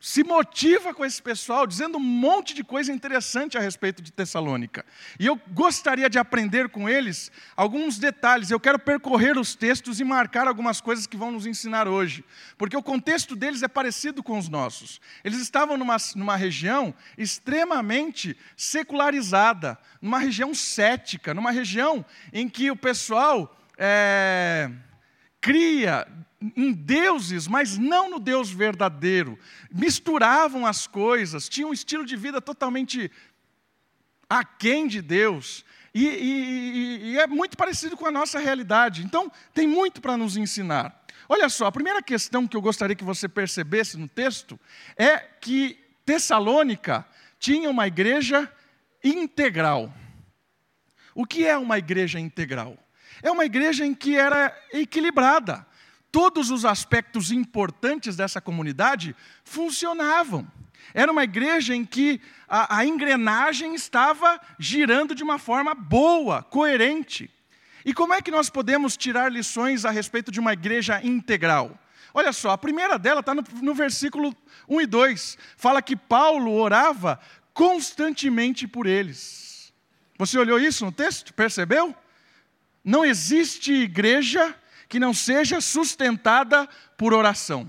se 0.00 0.24
motiva 0.24 0.94
com 0.94 1.04
esse 1.04 1.20
pessoal, 1.20 1.66
dizendo 1.66 1.98
um 1.98 2.00
monte 2.00 2.54
de 2.54 2.64
coisa 2.64 2.90
interessante 2.90 3.58
a 3.58 3.60
respeito 3.60 4.00
de 4.00 4.10
Tessalônica. 4.10 4.84
E 5.20 5.26
eu 5.26 5.38
gostaria 5.52 6.08
de 6.08 6.18
aprender 6.18 6.70
com 6.70 6.88
eles 6.88 7.30
alguns 7.54 7.98
detalhes. 7.98 8.50
Eu 8.50 8.60
quero 8.60 8.78
percorrer 8.78 9.36
os 9.36 9.54
textos 9.54 10.00
e 10.00 10.04
marcar 10.04 10.48
algumas 10.48 10.80
coisas 10.80 11.06
que 11.06 11.18
vão 11.18 11.32
nos 11.32 11.44
ensinar 11.44 11.86
hoje, 11.86 12.24
porque 12.56 12.76
o 12.76 12.82
contexto 12.82 13.36
deles 13.36 13.62
é 13.62 13.68
parecido 13.68 14.22
com 14.22 14.38
os 14.38 14.48
nossos. 14.48 14.98
Eles 15.22 15.40
estavam 15.40 15.76
numa, 15.76 15.96
numa 16.14 16.36
região 16.36 16.94
extremamente 17.18 18.34
secularizada, 18.56 19.78
numa 20.00 20.18
região 20.18 20.54
cética, 20.54 21.34
numa 21.34 21.50
região 21.50 22.02
em 22.32 22.48
que 22.48 22.70
o 22.70 22.76
pessoal. 22.76 23.54
É, 23.78 24.70
cria 25.40 26.06
em 26.56 26.72
deuses, 26.72 27.46
mas 27.46 27.78
não 27.78 28.10
no 28.10 28.18
Deus 28.18 28.50
verdadeiro. 28.50 29.38
Misturavam 29.70 30.66
as 30.66 30.86
coisas, 30.86 31.48
tinham 31.48 31.70
um 31.70 31.72
estilo 31.72 32.04
de 32.04 32.16
vida 32.16 32.40
totalmente 32.40 33.10
aquém 34.28 34.86
de 34.86 35.00
Deus. 35.00 35.64
E, 35.94 36.06
e, 36.06 36.98
e 37.12 37.18
é 37.18 37.26
muito 37.26 37.56
parecido 37.56 37.96
com 37.96 38.06
a 38.06 38.10
nossa 38.10 38.38
realidade. 38.38 39.02
Então, 39.02 39.32
tem 39.54 39.66
muito 39.66 40.00
para 40.00 40.16
nos 40.16 40.36
ensinar. 40.36 41.04
Olha 41.28 41.48
só, 41.48 41.66
a 41.66 41.72
primeira 41.72 42.02
questão 42.02 42.46
que 42.46 42.56
eu 42.56 42.60
gostaria 42.60 42.94
que 42.94 43.04
você 43.04 43.28
percebesse 43.28 43.96
no 43.96 44.08
texto 44.08 44.60
é 44.96 45.18
que 45.18 45.78
Tessalônica 46.04 47.04
tinha 47.38 47.70
uma 47.70 47.86
igreja 47.86 48.50
integral. 49.02 49.92
O 51.14 51.26
que 51.26 51.46
é 51.46 51.56
uma 51.56 51.78
igreja 51.78 52.20
integral? 52.20 52.78
É 53.26 53.30
uma 53.32 53.44
igreja 53.44 53.84
em 53.84 53.92
que 53.92 54.14
era 54.14 54.56
equilibrada 54.72 55.66
todos 56.12 56.48
os 56.48 56.64
aspectos 56.64 57.32
importantes 57.32 58.14
dessa 58.14 58.40
comunidade 58.40 59.16
funcionavam. 59.42 60.46
Era 60.94 61.10
uma 61.10 61.24
igreja 61.24 61.74
em 61.74 61.84
que 61.84 62.20
a, 62.48 62.76
a, 62.76 62.86
engrenagem 62.86 63.74
estava 63.74 64.40
girando 64.60 65.12
de 65.12 65.24
uma 65.24 65.40
forma 65.40 65.74
boa, 65.74 66.40
coerente. 66.44 67.28
E 67.84 67.92
como 67.92 68.14
é 68.14 68.22
que 68.22 68.30
nós 68.30 68.48
podemos 68.48 68.96
tirar 68.96 69.32
lições 69.32 69.84
a 69.84 69.90
respeito 69.90 70.30
de 70.30 70.38
uma 70.38 70.52
igreja 70.52 71.00
integral? 71.02 71.76
Olha 72.14 72.32
só, 72.32 72.50
a 72.50 72.58
primeira 72.58 72.96
dela 72.96 73.18
está 73.18 73.34
no, 73.34 73.42
no 73.60 73.74
versículo 73.74 74.32
1 74.68 74.82
e 74.82 74.86
2. 74.86 75.38
Fala 75.56 75.82
que 75.82 75.96
Paulo 75.96 76.52
orava 76.52 77.18
constantemente 77.52 78.68
por 78.68 78.86
eles. 78.86 79.72
Você 80.16 80.38
olhou 80.38 80.60
isso 80.60 80.84
no 80.84 80.92
texto? 80.92 81.34
Percebeu? 81.34 81.92
Não 82.86 83.04
existe 83.04 83.72
igreja 83.72 84.54
que 84.88 85.00
não 85.00 85.12
seja 85.12 85.60
sustentada 85.60 86.68
por 86.96 87.12
oração. 87.12 87.68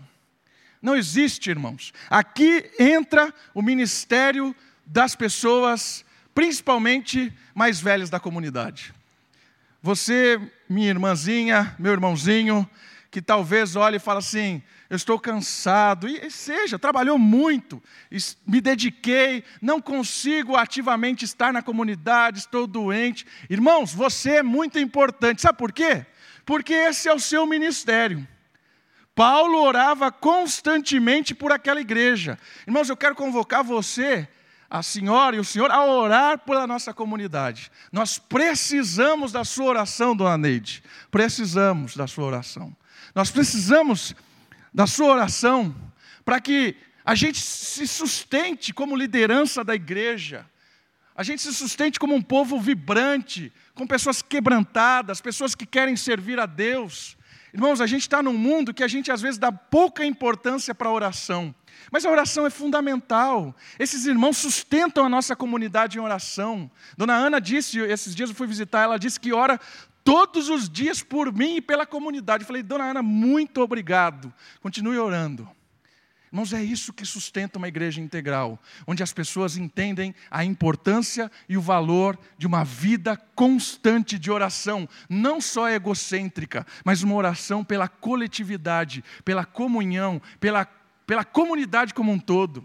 Não 0.79 0.95
existe, 0.95 1.49
irmãos. 1.49 1.91
Aqui 2.07 2.69
entra 2.77 3.33
o 3.51 3.63
ministério 3.63 4.55
das 4.85 5.15
pessoas, 5.15 6.05
principalmente 6.35 7.33
mais 7.55 7.81
velhas 7.81 8.11
da 8.11 8.19
comunidade. 8.19 8.93
Você, 9.81 10.39
minha 10.69 10.89
irmãzinha, 10.89 11.75
meu 11.79 11.93
irmãozinho, 11.93 12.69
que 13.09 13.21
talvez 13.21 13.75
olhe 13.75 13.97
e 13.97 13.99
fale 13.99 14.19
assim: 14.19 14.61
eu 14.89 14.95
estou 14.95 15.19
cansado, 15.19 16.07
e 16.07 16.29
seja, 16.31 16.79
trabalhou 16.79 17.17
muito, 17.17 17.81
me 18.45 18.61
dediquei, 18.61 19.43
não 19.61 19.81
consigo 19.81 20.55
ativamente 20.55 21.25
estar 21.25 21.51
na 21.51 21.61
comunidade, 21.61 22.39
estou 22.39 22.67
doente. 22.67 23.25
Irmãos, 23.49 23.93
você 23.93 24.37
é 24.37 24.43
muito 24.43 24.79
importante, 24.79 25.41
sabe 25.41 25.57
por 25.57 25.71
quê? 25.71 26.05
porque 26.47 26.73
esse 26.73 27.09
é 27.09 27.13
o 27.13 27.19
seu 27.19 27.45
ministério. 27.45 28.25
Paulo 29.13 29.59
orava 29.61 30.09
constantemente 30.09 31.35
por 31.35 31.51
aquela 31.51 31.81
igreja. 31.81 32.39
Irmãos, 32.65 32.87
eu 32.87 32.95
quero 32.95 33.15
convocar 33.15 33.65
você, 33.65 34.25
a 34.69 34.81
senhora 34.81 35.35
e 35.35 35.39
o 35.39 35.43
senhor, 35.43 35.69
a 35.69 35.83
orar 35.83 36.39
pela 36.39 36.65
nossa 36.65 36.93
comunidade. 36.93 37.69
Nós 37.91 38.17
precisamos 38.17 39.33
da 39.33 39.43
sua 39.43 39.65
oração, 39.65 40.15
dona 40.15 40.37
Neide. 40.37 40.81
Precisamos 41.11 41.97
da 41.97 42.07
sua 42.07 42.23
oração. 42.23 42.73
Nós 43.17 43.31
precisamos 43.31 44.15
da 44.71 44.85
sua 44.85 45.07
oração 45.07 45.75
para 46.23 46.39
que 46.39 46.77
a 47.03 47.15
gente 47.15 47.41
se 47.41 47.87
sustente 47.87 48.71
como 48.71 48.95
liderança 48.95 49.63
da 49.63 49.73
igreja 49.73 50.45
a 51.17 51.23
gente 51.23 51.41
se 51.41 51.51
sustente 51.51 51.99
como 51.99 52.13
um 52.13 52.21
povo 52.21 52.59
vibrante, 52.59 53.51
com 53.73 53.87
pessoas 53.87 54.21
quebrantadas, 54.21 55.19
pessoas 55.19 55.55
que 55.55 55.65
querem 55.65 55.95
servir 55.95 56.39
a 56.39 56.45
Deus. 56.45 57.17
Irmãos, 57.51 57.81
a 57.81 57.87
gente 57.87 58.03
está 58.03 58.21
num 58.21 58.37
mundo 58.37 58.71
que 58.71 58.83
a 58.83 58.87
gente 58.87 59.11
às 59.11 59.19
vezes 59.19 59.39
dá 59.39 59.51
pouca 59.51 60.05
importância 60.05 60.75
para 60.75 60.89
a 60.89 60.91
oração. 60.91 61.55
Mas 61.91 62.05
a 62.05 62.11
oração 62.11 62.45
é 62.45 62.51
fundamental. 62.51 63.55
Esses 63.79 64.05
irmãos 64.05 64.37
sustentam 64.37 65.03
a 65.05 65.09
nossa 65.09 65.35
comunidade 65.35 65.97
em 65.97 66.01
oração. 66.01 66.69
Dona 66.95 67.15
Ana 67.15 67.41
disse, 67.41 67.79
esses 67.79 68.13
dias 68.13 68.29
eu 68.29 68.35
fui 68.35 68.45
visitar, 68.45 68.83
ela 68.83 68.99
disse 68.99 69.19
que 69.19 69.33
ora 69.33 69.59
todos 70.07 70.47
os 70.47 70.69
dias 70.69 71.03
por 71.03 71.33
mim 71.33 71.57
e 71.57 71.61
pela 71.61 71.85
comunidade. 71.85 72.43
Eu 72.43 72.47
falei, 72.47 72.63
Dona 72.63 72.85
Ana, 72.85 73.03
muito 73.03 73.59
obrigado. 73.59 74.33
Continue 74.61 74.97
orando. 74.97 75.49
Irmãos, 76.31 76.53
é 76.53 76.63
isso 76.63 76.93
que 76.93 77.05
sustenta 77.05 77.57
uma 77.57 77.67
igreja 77.67 77.99
integral, 77.99 78.57
onde 78.85 79.03
as 79.03 79.11
pessoas 79.11 79.57
entendem 79.57 80.15
a 80.31 80.45
importância 80.45 81.29
e 81.49 81.57
o 81.57 81.61
valor 81.61 82.17
de 82.37 82.47
uma 82.47 82.63
vida 82.63 83.17
constante 83.35 84.17
de 84.17 84.31
oração, 84.31 84.87
não 85.09 85.41
só 85.41 85.67
egocêntrica, 85.67 86.65
mas 86.85 87.03
uma 87.03 87.15
oração 87.15 87.61
pela 87.61 87.89
coletividade, 87.89 89.03
pela 89.25 89.43
comunhão, 89.43 90.21
pela, 90.39 90.65
pela 91.05 91.25
comunidade 91.25 91.93
como 91.93 92.13
um 92.13 92.19
todo. 92.19 92.63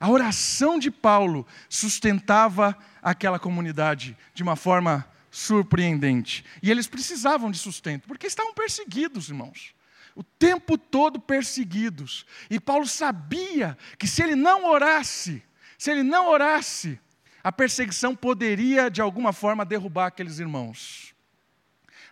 A 0.00 0.10
oração 0.10 0.76
de 0.76 0.90
Paulo 0.90 1.46
sustentava 1.68 2.76
aquela 3.00 3.38
comunidade 3.38 4.16
de 4.34 4.42
uma 4.42 4.56
forma 4.56 5.06
surpreendente. 5.30 6.44
E 6.62 6.70
eles 6.70 6.86
precisavam 6.86 7.50
de 7.50 7.58
sustento, 7.58 8.06
porque 8.06 8.26
estavam 8.26 8.54
perseguidos, 8.54 9.28
irmãos 9.28 9.74
o 10.18 10.22
tempo 10.24 10.76
todo 10.76 11.20
perseguidos. 11.20 12.26
E 12.50 12.58
Paulo 12.58 12.88
sabia 12.88 13.78
que 13.96 14.08
se 14.08 14.20
ele 14.20 14.34
não 14.34 14.68
orasse, 14.68 15.40
se 15.78 15.92
ele 15.92 16.02
não 16.02 16.28
orasse, 16.28 16.98
a 17.42 17.52
perseguição 17.52 18.16
poderia 18.16 18.90
de 18.90 19.00
alguma 19.00 19.32
forma 19.32 19.64
derrubar 19.64 20.06
aqueles 20.06 20.40
irmãos. 20.40 21.14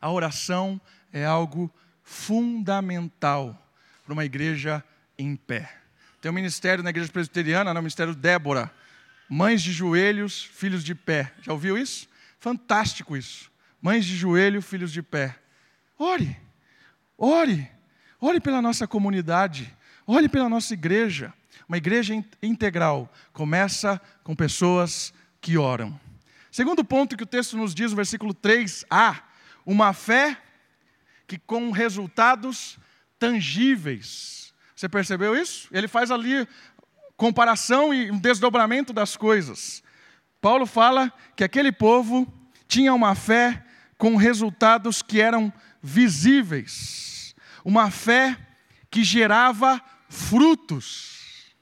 A 0.00 0.08
oração 0.08 0.80
é 1.12 1.24
algo 1.24 1.68
fundamental 2.04 3.60
para 4.04 4.12
uma 4.12 4.24
igreja 4.24 4.84
em 5.18 5.34
pé. 5.34 5.68
Tem 6.20 6.30
um 6.30 6.34
ministério 6.34 6.84
na 6.84 6.90
igreja 6.90 7.10
presbiteriana, 7.10 7.74
no 7.74 7.80
ministério 7.82 8.14
Débora, 8.14 8.72
mães 9.28 9.60
de 9.60 9.72
joelhos, 9.72 10.44
filhos 10.44 10.84
de 10.84 10.94
pé. 10.94 11.32
Já 11.42 11.52
ouviu 11.52 11.76
isso? 11.76 12.08
Fantástico 12.46 13.16
isso. 13.16 13.50
Mães 13.82 14.04
de 14.04 14.14
joelho, 14.14 14.62
filhos 14.62 14.92
de 14.92 15.02
pé. 15.02 15.36
Ore, 15.98 16.36
ore. 17.18 17.68
Olhe 18.20 18.38
pela 18.38 18.62
nossa 18.62 18.86
comunidade, 18.86 19.76
olhe 20.06 20.28
pela 20.28 20.48
nossa 20.48 20.72
igreja. 20.72 21.34
Uma 21.68 21.76
igreja 21.76 22.14
integral 22.40 23.12
começa 23.32 24.00
com 24.22 24.32
pessoas 24.36 25.12
que 25.40 25.58
oram. 25.58 25.98
Segundo 26.48 26.84
ponto 26.84 27.16
que 27.16 27.24
o 27.24 27.26
texto 27.26 27.56
nos 27.56 27.74
diz 27.74 27.90
no 27.90 27.96
versículo 27.96 28.32
3a, 28.32 29.22
uma 29.66 29.92
fé 29.92 30.40
que 31.26 31.38
com 31.38 31.72
resultados 31.72 32.78
tangíveis. 33.18 34.54
Você 34.76 34.88
percebeu 34.88 35.34
isso? 35.34 35.68
Ele 35.72 35.88
faz 35.88 36.12
ali 36.12 36.46
comparação 37.16 37.92
e 37.92 38.08
um 38.08 38.20
desdobramento 38.20 38.92
das 38.92 39.16
coisas. 39.16 39.82
Paulo 40.46 40.64
fala 40.64 41.12
que 41.34 41.42
aquele 41.42 41.72
povo 41.72 42.32
tinha 42.68 42.94
uma 42.94 43.16
fé 43.16 43.64
com 43.98 44.14
resultados 44.14 45.02
que 45.02 45.20
eram 45.20 45.52
visíveis, 45.82 47.34
uma 47.64 47.90
fé 47.90 48.38
que 48.88 49.02
gerava 49.02 49.82
frutos, 50.08 51.52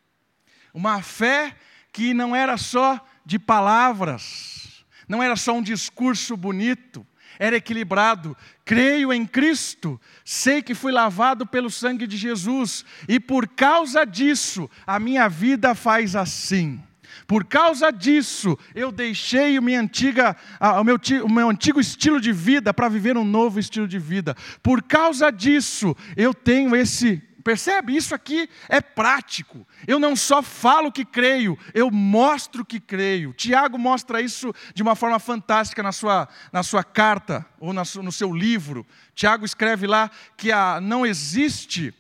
uma 0.74 1.00
fé 1.00 1.56
que 1.94 2.12
não 2.12 2.36
era 2.36 2.58
só 2.58 3.02
de 3.24 3.38
palavras, 3.38 4.84
não 5.08 5.22
era 5.22 5.34
só 5.34 5.54
um 5.54 5.62
discurso 5.62 6.36
bonito, 6.36 7.06
era 7.38 7.56
equilibrado. 7.56 8.36
Creio 8.66 9.14
em 9.14 9.24
Cristo, 9.24 9.98
sei 10.26 10.62
que 10.62 10.74
fui 10.74 10.92
lavado 10.92 11.46
pelo 11.46 11.70
sangue 11.70 12.06
de 12.06 12.18
Jesus, 12.18 12.84
e 13.08 13.18
por 13.18 13.48
causa 13.48 14.04
disso, 14.04 14.68
a 14.86 15.00
minha 15.00 15.26
vida 15.26 15.74
faz 15.74 16.14
assim. 16.14 16.84
Por 17.26 17.44
causa 17.44 17.90
disso, 17.90 18.58
eu 18.74 18.92
deixei 18.92 19.58
minha 19.60 19.80
antiga, 19.80 20.36
o, 20.80 20.84
meu, 20.84 20.98
o 21.24 21.32
meu 21.32 21.50
antigo 21.50 21.80
estilo 21.80 22.20
de 22.20 22.32
vida 22.32 22.72
para 22.72 22.88
viver 22.88 23.16
um 23.16 23.24
novo 23.24 23.58
estilo 23.58 23.88
de 23.88 23.98
vida. 23.98 24.36
Por 24.62 24.82
causa 24.82 25.30
disso, 25.30 25.96
eu 26.16 26.34
tenho 26.34 26.74
esse 26.76 27.22
Percebe? 27.44 27.94
Isso 27.94 28.14
aqui 28.14 28.48
é 28.70 28.80
prático. 28.80 29.66
Eu 29.86 30.00
não 30.00 30.16
só 30.16 30.42
falo 30.42 30.90
que 30.90 31.04
creio, 31.04 31.58
eu 31.74 31.90
mostro 31.90 32.64
que 32.64 32.80
creio. 32.80 33.34
Tiago 33.34 33.78
mostra 33.78 34.22
isso 34.22 34.50
de 34.74 34.82
uma 34.82 34.96
forma 34.96 35.18
fantástica 35.18 35.82
na 35.82 35.92
sua, 35.92 36.26
na 36.50 36.62
sua 36.62 36.82
carta, 36.82 37.44
ou 37.60 37.74
no 37.74 38.12
seu 38.12 38.32
livro. 38.32 38.86
Tiago 39.14 39.44
escreve 39.44 39.86
lá 39.86 40.10
que 40.38 40.50
a, 40.50 40.80
não 40.80 41.04
existe 41.04 41.92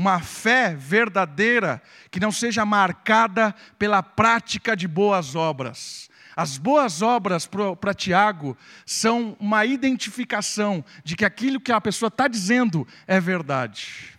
uma 0.00 0.18
fé 0.18 0.74
verdadeira 0.74 1.82
que 2.10 2.18
não 2.18 2.32
seja 2.32 2.64
marcada 2.64 3.54
pela 3.78 4.02
prática 4.02 4.74
de 4.74 4.88
boas 4.88 5.34
obras. 5.34 6.08
As 6.34 6.56
boas 6.56 7.02
obras 7.02 7.46
para 7.78 7.92
Tiago 7.92 8.56
são 8.86 9.36
uma 9.38 9.66
identificação 9.66 10.82
de 11.04 11.14
que 11.14 11.22
aquilo 11.22 11.60
que 11.60 11.70
a 11.70 11.82
pessoa 11.82 12.08
está 12.08 12.26
dizendo 12.26 12.88
é 13.06 13.20
verdade. 13.20 14.16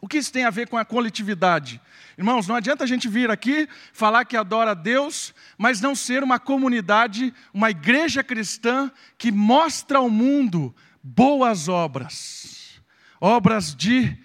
O 0.00 0.08
que 0.08 0.18
isso 0.18 0.32
tem 0.32 0.44
a 0.44 0.50
ver 0.50 0.66
com 0.66 0.76
a 0.76 0.84
coletividade? 0.84 1.80
Irmãos, 2.16 2.48
não 2.48 2.56
adianta 2.56 2.82
a 2.82 2.86
gente 2.86 3.06
vir 3.06 3.30
aqui 3.30 3.68
falar 3.92 4.24
que 4.24 4.36
adora 4.36 4.72
a 4.72 4.74
Deus, 4.74 5.32
mas 5.56 5.80
não 5.80 5.94
ser 5.94 6.24
uma 6.24 6.40
comunidade, 6.40 7.32
uma 7.54 7.70
igreja 7.70 8.24
cristã 8.24 8.90
que 9.16 9.30
mostra 9.30 9.98
ao 9.98 10.10
mundo 10.10 10.74
boas 11.00 11.68
obras, 11.68 12.80
obras 13.20 13.76
de, 13.76 14.18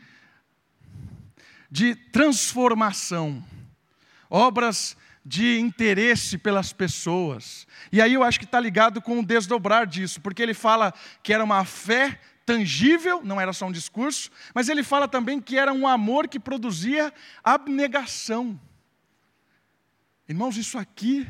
de 1.73 1.95
transformação, 1.95 3.43
obras 4.29 4.95
de 5.25 5.57
interesse 5.57 6.37
pelas 6.37 6.71
pessoas. 6.71 7.65
E 7.91 7.99
aí 7.99 8.13
eu 8.13 8.21
acho 8.21 8.37
que 8.37 8.45
está 8.45 8.59
ligado 8.59 9.01
com 9.01 9.19
o 9.19 9.25
desdobrar 9.25 9.87
disso, 9.87 10.21
porque 10.21 10.43
ele 10.43 10.53
fala 10.53 10.93
que 11.23 11.33
era 11.33 11.43
uma 11.43 11.65
fé 11.65 12.21
tangível, 12.45 13.23
não 13.23 13.41
era 13.41 13.51
só 13.51 13.65
um 13.65 13.71
discurso, 13.71 14.29
mas 14.53 14.69
ele 14.69 14.83
fala 14.83 15.07
também 15.07 15.41
que 15.41 15.57
era 15.57 15.73
um 15.73 15.87
amor 15.87 16.27
que 16.27 16.39
produzia 16.39 17.11
abnegação. 17.43 18.61
Irmãos, 20.29 20.55
isso 20.57 20.77
aqui 20.77 21.27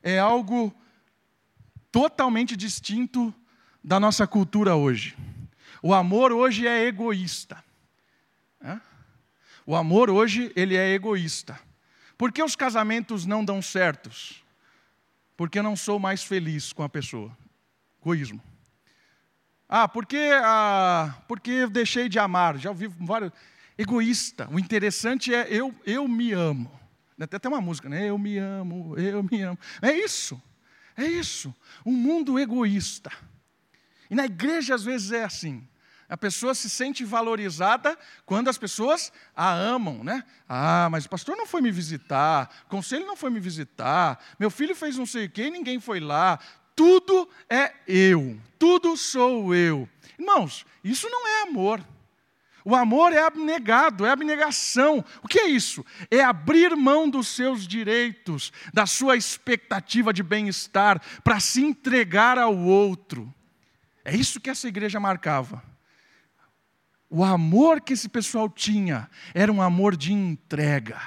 é 0.00 0.16
algo 0.16 0.72
totalmente 1.90 2.56
distinto 2.56 3.34
da 3.82 3.98
nossa 3.98 4.28
cultura 4.28 4.76
hoje. 4.76 5.16
O 5.82 5.92
amor 5.92 6.30
hoje 6.30 6.68
é 6.68 6.86
egoísta. 6.86 7.64
É? 8.60 8.91
O 9.66 9.76
amor 9.76 10.10
hoje 10.10 10.52
ele 10.56 10.76
é 10.76 10.92
egoísta. 10.92 11.58
Por 12.18 12.32
que 12.32 12.42
os 12.42 12.56
casamentos 12.56 13.26
não 13.26 13.44
dão 13.44 13.60
certos? 13.62 14.42
Porque 15.36 15.58
eu 15.58 15.62
não 15.62 15.76
sou 15.76 15.98
mais 15.98 16.22
feliz 16.22 16.72
com 16.72 16.82
a 16.82 16.88
pessoa. 16.88 17.36
Egoísmo. 18.00 18.42
Ah, 19.68 19.88
porque, 19.88 20.30
ah, 20.42 21.16
porque 21.26 21.50
eu 21.50 21.70
deixei 21.70 22.08
de 22.08 22.18
amar. 22.18 22.58
Já 22.58 22.70
ouvi 22.70 22.86
vários. 22.86 23.32
Egoísta. 23.78 24.48
O 24.52 24.58
interessante 24.58 25.34
é 25.34 25.46
eu, 25.48 25.74
eu 25.86 26.06
me 26.06 26.32
amo. 26.32 26.70
Tem 27.16 27.36
até 27.36 27.48
uma 27.48 27.60
música, 27.60 27.88
né? 27.88 28.10
Eu 28.10 28.18
me 28.18 28.36
amo, 28.38 28.98
eu 28.98 29.22
me 29.22 29.42
amo. 29.42 29.58
É 29.80 29.92
isso. 29.92 30.40
É 30.96 31.06
isso. 31.06 31.54
Um 31.86 31.92
mundo 31.92 32.38
egoísta. 32.38 33.10
E 34.10 34.14
na 34.14 34.26
igreja 34.26 34.74
às 34.74 34.84
vezes 34.84 35.12
é 35.12 35.24
assim. 35.24 35.66
A 36.12 36.16
pessoa 36.18 36.54
se 36.54 36.68
sente 36.68 37.06
valorizada 37.06 37.98
quando 38.26 38.48
as 38.48 38.58
pessoas 38.58 39.10
a 39.34 39.50
amam, 39.50 40.04
né? 40.04 40.22
Ah, 40.46 40.86
mas 40.90 41.06
o 41.06 41.08
pastor 41.08 41.38
não 41.38 41.46
foi 41.46 41.62
me 41.62 41.70
visitar, 41.70 42.50
o 42.66 42.68
conselho 42.68 43.06
não 43.06 43.16
foi 43.16 43.30
me 43.30 43.40
visitar, 43.40 44.22
meu 44.38 44.50
filho 44.50 44.76
fez 44.76 44.98
não 44.98 45.06
sei 45.06 45.24
o 45.24 45.30
quê 45.30 45.44
e 45.46 45.50
ninguém 45.50 45.80
foi 45.80 46.00
lá 46.00 46.38
tudo 46.76 47.26
é 47.48 47.72
eu, 47.88 48.38
tudo 48.58 48.94
sou 48.94 49.54
eu. 49.54 49.88
Irmãos, 50.18 50.66
isso 50.84 51.08
não 51.08 51.26
é 51.26 51.42
amor. 51.44 51.82
O 52.62 52.76
amor 52.76 53.14
é 53.14 53.22
abnegado, 53.22 54.04
é 54.04 54.10
abnegação. 54.10 55.02
O 55.22 55.28
que 55.28 55.40
é 55.40 55.46
isso? 55.46 55.82
É 56.10 56.22
abrir 56.22 56.76
mão 56.76 57.08
dos 57.08 57.28
seus 57.28 57.66
direitos, 57.66 58.52
da 58.70 58.84
sua 58.84 59.16
expectativa 59.16 60.12
de 60.12 60.22
bem-estar, 60.22 61.00
para 61.24 61.40
se 61.40 61.64
entregar 61.64 62.36
ao 62.36 62.54
outro. 62.54 63.32
É 64.04 64.14
isso 64.14 64.40
que 64.40 64.50
essa 64.50 64.68
igreja 64.68 65.00
marcava. 65.00 65.71
O 67.14 67.22
amor 67.22 67.82
que 67.82 67.92
esse 67.92 68.08
pessoal 68.08 68.48
tinha 68.48 69.06
era 69.34 69.52
um 69.52 69.60
amor 69.60 69.98
de 69.98 70.14
entrega. 70.14 70.98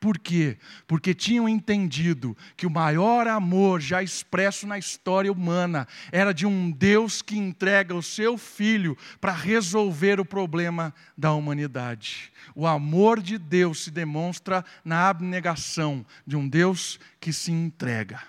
Por 0.00 0.18
quê? 0.18 0.58
Porque 0.84 1.14
tinham 1.14 1.48
entendido 1.48 2.36
que 2.56 2.66
o 2.66 2.70
maior 2.70 3.28
amor 3.28 3.80
já 3.80 4.02
expresso 4.02 4.66
na 4.66 4.78
história 4.78 5.30
humana 5.30 5.86
era 6.10 6.34
de 6.34 6.44
um 6.44 6.72
Deus 6.72 7.22
que 7.22 7.38
entrega 7.38 7.94
o 7.94 8.02
seu 8.02 8.36
filho 8.36 8.98
para 9.20 9.30
resolver 9.30 10.18
o 10.18 10.24
problema 10.24 10.92
da 11.16 11.32
humanidade. 11.32 12.32
O 12.52 12.66
amor 12.66 13.22
de 13.22 13.38
Deus 13.38 13.84
se 13.84 13.92
demonstra 13.92 14.64
na 14.84 15.08
abnegação 15.08 16.04
de 16.26 16.34
um 16.36 16.48
Deus 16.48 16.98
que 17.20 17.32
se 17.32 17.52
entrega. 17.52 18.20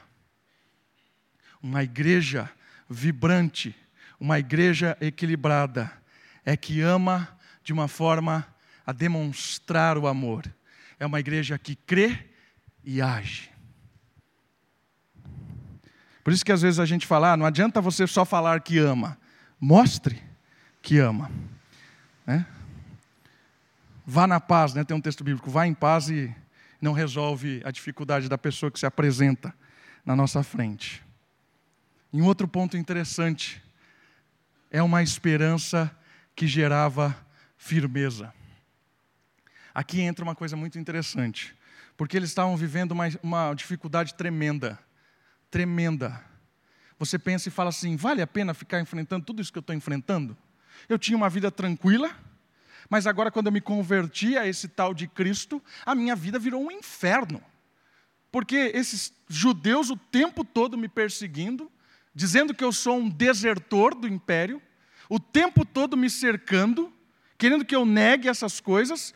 Uma 1.59 1.81
igreja 1.81 2.47
vibrante, 2.87 3.75
uma 4.19 4.37
igreja 4.37 4.95
equilibrada, 5.01 6.04
é 6.45 6.55
que 6.55 6.81
ama 6.81 7.27
de 7.63 7.73
uma 7.73 7.87
forma 7.87 8.45
a 8.85 8.91
demonstrar 8.91 9.97
o 9.97 10.07
amor 10.07 10.45
é 10.99 11.05
uma 11.05 11.19
igreja 11.19 11.57
que 11.57 11.75
crê 11.75 12.25
e 12.83 13.01
age. 13.01 13.51
Por 16.23 16.33
isso 16.33 16.43
que 16.43 16.51
às 16.51 16.61
vezes 16.61 16.79
a 16.79 16.85
gente 16.85 17.05
fala, 17.05 17.33
ah, 17.33 17.37
não 17.37 17.45
adianta 17.45 17.81
você 17.81 18.07
só 18.07 18.25
falar 18.25 18.61
que 18.61 18.77
ama, 18.79 19.17
mostre 19.59 20.21
que 20.81 20.97
ama. 20.97 21.29
Né? 22.25 22.45
Vá 24.05 24.25
na 24.25 24.39
paz, 24.39 24.73
né? 24.73 24.83
tem 24.83 24.95
um 24.95 25.01
texto 25.01 25.23
bíblico, 25.23 25.49
vá 25.49 25.67
em 25.67 25.73
paz 25.73 26.09
e 26.09 26.33
não 26.81 26.93
resolve 26.93 27.61
a 27.63 27.71
dificuldade 27.71 28.29
da 28.29 28.37
pessoa 28.37 28.71
que 28.71 28.79
se 28.79 28.85
apresenta 28.85 29.53
na 30.05 30.15
nossa 30.15 30.43
frente. 30.43 31.03
E 32.13 32.21
um 32.21 32.25
outro 32.25 32.47
ponto 32.47 32.77
interessante 32.77 33.61
é 34.71 34.81
uma 34.81 35.03
esperança 35.03 35.95
que 36.35 36.47
gerava 36.47 37.15
firmeza. 37.57 38.33
Aqui 39.73 40.01
entra 40.01 40.23
uma 40.23 40.35
coisa 40.35 40.55
muito 40.55 40.77
interessante, 40.77 41.55
porque 41.97 42.15
eles 42.15 42.29
estavam 42.29 42.55
vivendo 42.55 42.91
uma, 42.91 43.05
uma 43.21 43.53
dificuldade 43.53 44.13
tremenda, 44.13 44.79
tremenda. 45.49 46.23
Você 46.99 47.17
pensa 47.17 47.49
e 47.49 47.51
fala 47.51 47.69
assim: 47.69 47.95
vale 47.95 48.21
a 48.21 48.27
pena 48.27 48.53
ficar 48.53 48.79
enfrentando 48.79 49.25
tudo 49.25 49.41
isso 49.41 49.51
que 49.51 49.57
eu 49.57 49.61
estou 49.61 49.75
enfrentando? 49.75 50.37
Eu 50.87 50.99
tinha 50.99 51.17
uma 51.17 51.29
vida 51.29 51.49
tranquila, 51.49 52.15
mas 52.89 53.07
agora, 53.07 53.31
quando 53.31 53.47
eu 53.47 53.51
me 53.51 53.61
converti 53.61 54.37
a 54.37 54.47
esse 54.47 54.67
tal 54.67 54.93
de 54.93 55.07
Cristo, 55.07 55.61
a 55.85 55.95
minha 55.95 56.15
vida 56.15 56.37
virou 56.37 56.61
um 56.61 56.71
inferno. 56.71 57.41
Porque 58.31 58.71
esses 58.73 59.13
judeus 59.27 59.89
o 59.89 59.97
tempo 59.97 60.43
todo 60.43 60.77
me 60.77 60.87
perseguindo, 60.87 61.71
dizendo 62.13 62.53
que 62.53 62.63
eu 62.63 62.71
sou 62.71 62.97
um 62.97 63.09
desertor 63.09 63.95
do 63.95 64.07
império, 64.07 64.61
o 65.09 65.19
tempo 65.19 65.65
todo 65.65 65.95
me 65.95 66.09
cercando, 66.09 66.91
querendo 67.37 67.65
que 67.65 67.75
eu 67.75 67.85
negue 67.85 68.27
essas 68.27 68.59
coisas, 68.59 69.13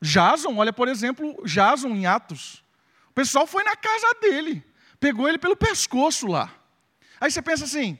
Jason, 0.00 0.56
olha 0.56 0.72
por 0.72 0.88
exemplo, 0.88 1.40
Jason 1.44 1.88
em 1.88 2.06
Atos. 2.06 2.64
O 3.10 3.12
pessoal 3.12 3.46
foi 3.46 3.62
na 3.62 3.76
casa 3.76 4.14
dele, 4.20 4.64
pegou 4.98 5.28
ele 5.28 5.38
pelo 5.38 5.56
pescoço 5.56 6.26
lá. 6.26 6.52
Aí 7.20 7.30
você 7.30 7.40
pensa 7.40 7.64
assim: 7.64 7.98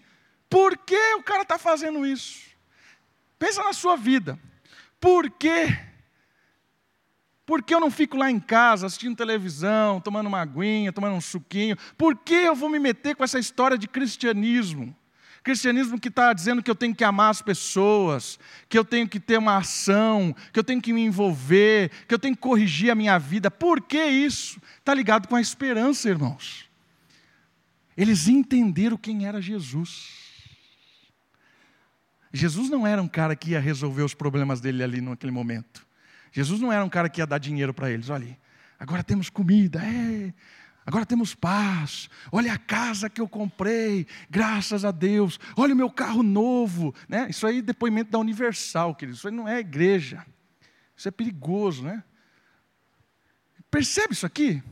por 0.48 0.76
que 0.76 1.14
o 1.14 1.22
cara 1.22 1.42
está 1.42 1.58
fazendo 1.58 2.04
isso? 2.04 2.50
Pensa 3.38 3.62
na 3.62 3.72
sua 3.72 3.96
vida. 3.96 4.38
Por 5.00 5.30
que 5.30 5.78
Por 7.44 7.62
que 7.62 7.74
eu 7.74 7.80
não 7.80 7.90
fico 7.90 8.16
lá 8.16 8.30
em 8.30 8.38
casa 8.38 8.86
assistindo 8.86 9.16
televisão, 9.16 10.00
tomando 10.00 10.28
uma 10.28 10.40
aguinha, 10.40 10.92
tomando 10.92 11.16
um 11.16 11.20
suquinho? 11.20 11.76
Por 11.98 12.16
que 12.16 12.34
eu 12.34 12.54
vou 12.54 12.68
me 12.68 12.78
meter 12.78 13.16
com 13.16 13.24
essa 13.24 13.38
história 13.38 13.76
de 13.76 13.88
cristianismo? 13.88 14.96
Cristianismo 15.42 15.98
que 15.98 16.08
está 16.08 16.32
dizendo 16.32 16.62
que 16.62 16.70
eu 16.70 16.74
tenho 16.74 16.94
que 16.94 17.02
amar 17.02 17.30
as 17.30 17.42
pessoas, 17.42 18.38
que 18.68 18.78
eu 18.78 18.84
tenho 18.84 19.08
que 19.08 19.18
ter 19.18 19.38
uma 19.38 19.56
ação, 19.56 20.34
que 20.52 20.58
eu 20.58 20.62
tenho 20.62 20.80
que 20.80 20.92
me 20.92 21.02
envolver, 21.02 21.90
que 22.06 22.14
eu 22.14 22.18
tenho 22.18 22.34
que 22.34 22.40
corrigir 22.40 22.90
a 22.90 22.94
minha 22.94 23.18
vida. 23.18 23.50
Por 23.50 23.80
que 23.80 24.04
isso? 24.04 24.60
Está 24.78 24.94
ligado 24.94 25.26
com 25.26 25.34
a 25.34 25.40
esperança, 25.40 26.08
irmãos. 26.08 26.70
Eles 27.96 28.28
entenderam 28.28 28.96
quem 28.96 29.26
era 29.26 29.42
Jesus. 29.42 30.22
Jesus 32.32 32.70
não 32.70 32.86
era 32.86 33.02
um 33.02 33.08
cara 33.08 33.36
que 33.36 33.50
ia 33.50 33.60
resolver 33.60 34.02
os 34.02 34.14
problemas 34.14 34.60
dele 34.60 34.82
ali 34.82 35.00
naquele 35.00 35.32
momento. 35.32 35.86
Jesus 36.30 36.60
não 36.60 36.72
era 36.72 36.84
um 36.84 36.88
cara 36.88 37.08
que 37.08 37.20
ia 37.20 37.26
dar 37.26 37.38
dinheiro 37.38 37.74
para 37.74 37.90
eles. 37.90 38.08
Olha, 38.08 38.38
agora 38.78 39.02
temos 39.02 39.28
comida, 39.28 39.80
é, 39.84 40.32
agora 40.84 41.06
temos 41.06 41.34
paz. 41.34 42.08
Olha 42.30 42.52
a 42.52 42.58
casa 42.58 43.08
que 43.08 43.20
eu 43.20 43.28
comprei, 43.28 44.06
graças 44.28 44.84
a 44.84 44.90
Deus. 44.90 45.38
Olha 45.56 45.74
o 45.74 45.76
meu 45.76 45.90
carro 45.90 46.22
novo. 46.22 46.94
Né? 47.08 47.28
Isso 47.30 47.46
aí 47.46 47.58
é 47.58 47.62
depoimento 47.62 48.10
da 48.10 48.18
Universal, 48.18 48.94
querido. 48.94 49.16
Isso 49.16 49.28
aí 49.28 49.34
não 49.34 49.48
é 49.48 49.58
igreja. 49.60 50.26
Isso 50.96 51.08
é 51.08 51.10
perigoso, 51.10 51.82
né? 51.82 52.02
Percebe 53.70 54.12
isso 54.12 54.26
aqui? 54.26 54.62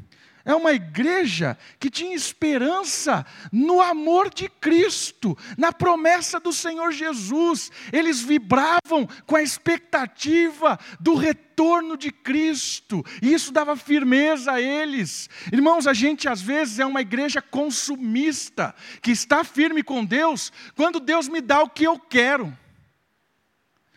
É 0.51 0.55
uma 0.57 0.73
igreja 0.73 1.57
que 1.79 1.89
tinha 1.89 2.13
esperança 2.13 3.25
no 3.53 3.81
amor 3.81 4.35
de 4.35 4.49
Cristo, 4.49 5.39
na 5.57 5.73
promessa 5.73 6.41
do 6.41 6.53
Senhor 6.53 6.91
Jesus. 6.91 7.71
Eles 7.93 8.21
vibravam 8.21 9.09
com 9.27 9.37
a 9.37 9.43
expectativa 9.43 10.77
do 10.99 11.15
retorno 11.15 11.97
de 11.97 12.11
Cristo, 12.11 13.05
e 13.23 13.33
isso 13.33 13.53
dava 13.53 13.77
firmeza 13.77 14.53
a 14.55 14.61
eles. 14.61 15.31
Irmãos, 15.53 15.87
a 15.87 15.93
gente 15.93 16.29
às 16.29 16.41
vezes 16.41 16.81
é 16.81 16.85
uma 16.85 17.01
igreja 17.01 17.41
consumista, 17.41 18.75
que 19.01 19.13
está 19.13 19.45
firme 19.45 19.85
com 19.85 20.05
Deus 20.05 20.53
quando 20.75 20.99
Deus 20.99 21.29
me 21.29 21.41
dá 21.41 21.63
o 21.63 21.71
que 21.71 21.85
eu 21.85 21.97
quero. 21.97 22.53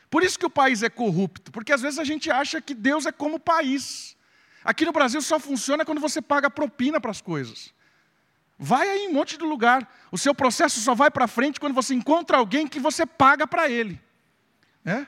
Por 0.08 0.22
isso 0.22 0.38
que 0.38 0.46
o 0.46 0.52
país 0.52 0.84
é 0.84 0.90
corrupto, 0.90 1.52
porque 1.52 1.74
às 1.74 1.82
vezes 1.82 1.98
a 1.98 2.04
gente 2.04 2.30
acha 2.30 2.62
que 2.62 2.76
Deus 2.76 3.08
é 3.08 3.12
como 3.12 3.38
o 3.38 3.40
país. 3.40 4.16
Aqui 4.64 4.86
no 4.86 4.92
Brasil 4.92 5.22
só 5.22 5.40
funciona 5.40 5.84
quando 5.84 6.00
você 6.00 6.22
paga 6.22 6.50
propina 6.50 7.00
para 7.00 7.12
as 7.12 7.22
coisas. 7.22 7.74
Vai 8.58 8.88
aí 8.88 9.06
em 9.06 9.10
um 9.10 9.14
monte 9.14 9.38
de 9.38 9.44
lugar. 9.44 9.88
O 10.12 10.18
seu 10.18 10.34
processo 10.34 10.80
só 10.80 10.96
vai 10.96 11.12
para 11.12 11.28
frente 11.28 11.60
quando 11.60 11.74
você 11.74 11.94
encontra 11.94 12.38
alguém 12.38 12.68
que 12.68 12.80
você 12.80 13.06
paga 13.06 13.46
para 13.46 13.70
ele. 13.70 14.00
É? 14.86 15.06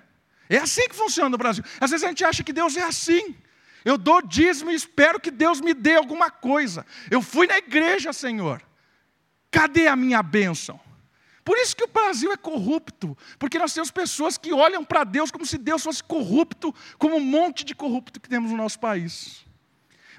é 0.50 0.58
assim 0.58 0.88
que 0.88 0.96
funciona 0.96 1.30
no 1.30 1.38
Brasil. 1.38 1.63
Às 1.80 1.91
vezes 1.91 2.04
a 2.04 2.08
gente 2.10 2.24
acha 2.24 2.44
que 2.44 2.52
Deus 2.52 2.76
é 2.76 2.84
assim. 2.84 3.36
Eu 3.84 3.98
dou 3.98 4.22
dízimo 4.22 4.72
e 4.72 4.76
espero 4.76 5.20
que 5.20 5.32
Deus 5.32 5.62
me 5.62 5.74
dê 5.74 5.96
alguma 5.96 6.32
coisa. 6.32 6.86
Eu 7.10 7.22
fui 7.22 7.48
na 7.48 7.58
igreja, 7.58 8.12
Senhor. 8.12 8.62
Cadê 9.52 9.88
a 9.88 9.96
minha 9.96 10.22
bênção? 10.24 10.80
Por 11.46 11.58
isso 11.60 11.76
que 11.76 11.84
o 11.84 11.88
Brasil 11.88 12.32
é 12.32 12.38
corrupto, 12.38 13.15
porque 13.38 13.60
nós 13.60 13.72
temos 13.72 13.91
pessoas 13.91 14.36
que 14.36 14.52
olham 14.52 14.84
para 14.84 15.04
Deus 15.04 15.30
como 15.30 15.46
se 15.46 15.60
Deus 15.60 15.84
fosse 15.84 16.04
corrupto, 16.04 16.74
como 16.98 17.18
um 17.18 17.22
monte 17.22 17.63
de 17.63 17.76
corrupto 17.76 18.20
que 18.20 18.28
temos 18.28 18.50
no 18.50 18.58
nosso 18.58 18.80
país. 18.80 19.44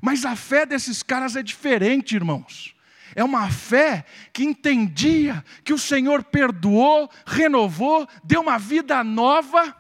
Mas 0.03 0.25
a 0.25 0.37
fé 0.37 0.67
desses 0.67 1.03
caras 1.03 1.37
é 1.37 1.43
diferente, 1.43 2.15
irmãos. 2.15 2.75
É 3.15 3.25
uma 3.25 3.51
fé 3.51 4.05
que 4.33 4.45
entendia 4.45 5.45
que 5.65 5.73
o 5.73 5.79
Senhor 5.79 6.23
perdoou, 6.25 7.11
renovou, 7.25 8.07
deu 8.23 8.43
uma 8.43 8.59
vida 8.59 9.03
nova, 9.03 9.75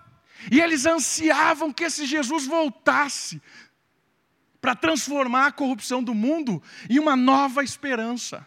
e 0.50 0.61
eles 0.61 0.87
ansiavam 0.87 1.72
que 1.72 1.85
esse 1.85 2.07
Jesus 2.07 2.46
voltasse 2.46 3.42
para 4.61 4.74
transformar 4.74 5.46
a 5.46 5.52
corrupção 5.52 6.02
do 6.02 6.14
mundo 6.14 6.62
em 6.88 6.98
uma 6.98 7.14
nova 7.14 7.62
esperança. 7.62 8.46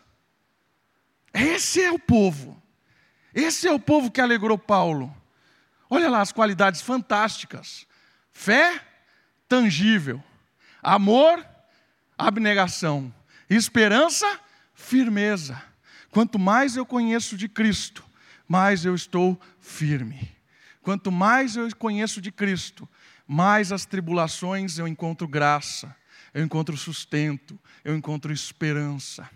Esse 1.33 1.83
é 1.83 1.91
o 1.91 1.99
povo. 1.99 2.61
Esse 3.33 3.67
é 3.67 3.71
o 3.71 3.79
povo 3.79 4.09
que 4.09 4.19
alegrou 4.19 4.57
Paulo. 4.57 5.15
Olha 5.89 6.09
lá 6.09 6.21
as 6.21 6.31
qualidades 6.31 6.81
fantásticas: 6.81 7.85
fé 8.31 8.81
tangível, 9.47 10.23
amor 10.81 11.45
abnegação, 12.19 13.13
esperança, 13.49 14.39
firmeza. 14.73 15.63
Quanto 16.11 16.37
mais 16.37 16.75
eu 16.75 16.85
conheço 16.85 17.37
de 17.37 17.47
Cristo, 17.47 18.03
mais 18.45 18.83
eu 18.83 18.93
estou 18.93 19.39
firme. 19.61 20.29
Quanto 20.81 21.11
mais 21.11 21.55
eu 21.55 21.73
conheço 21.77 22.19
de 22.19 22.31
Cristo, 22.31 22.87
mais 23.25 23.71
as 23.71 23.85
tribulações 23.85 24.77
eu 24.77 24.87
encontro 24.87 25.27
graça, 25.27 25.95
eu 26.33 26.43
encontro 26.43 26.75
sustento, 26.75 27.57
eu 27.85 27.95
encontro 27.95 28.33
esperança. 28.33 29.29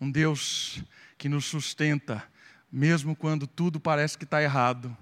Um 0.00 0.10
Deus 0.10 0.82
que 1.16 1.28
nos 1.28 1.44
sustenta, 1.44 2.24
mesmo 2.70 3.14
quando 3.14 3.46
tudo 3.46 3.78
parece 3.78 4.18
que 4.18 4.24
está 4.24 4.42
errado. 4.42 4.96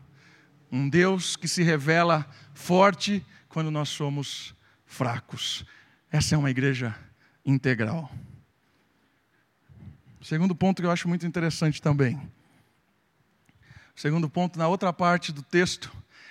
Um 0.71 0.89
Deus 0.89 1.37
que 1.37 1.49
se 1.49 1.63
revela 1.63 2.29
forte 2.53 3.25
quando 3.49 3.71
nós 3.71 3.89
somos 3.89 4.55
fracos. 4.85 5.65
Essa 6.11 6.35
é 6.35 6.39
uma 6.39 6.51
igreja 6.51 6.95
integral. 7.45 8.11
Segundo 10.23 10.55
ponto 10.55 10.83
que 10.83 10.87
eu 10.87 10.91
acho 10.91 11.09
muito 11.09 11.27
interessante 11.27 11.81
também. 11.81 12.21
Segundo 13.95 14.29
ponto, 14.29 14.59
na 14.59 14.69
outra 14.69 14.93
parte 14.93 15.33
do 15.33 15.43
texto, 15.43 15.91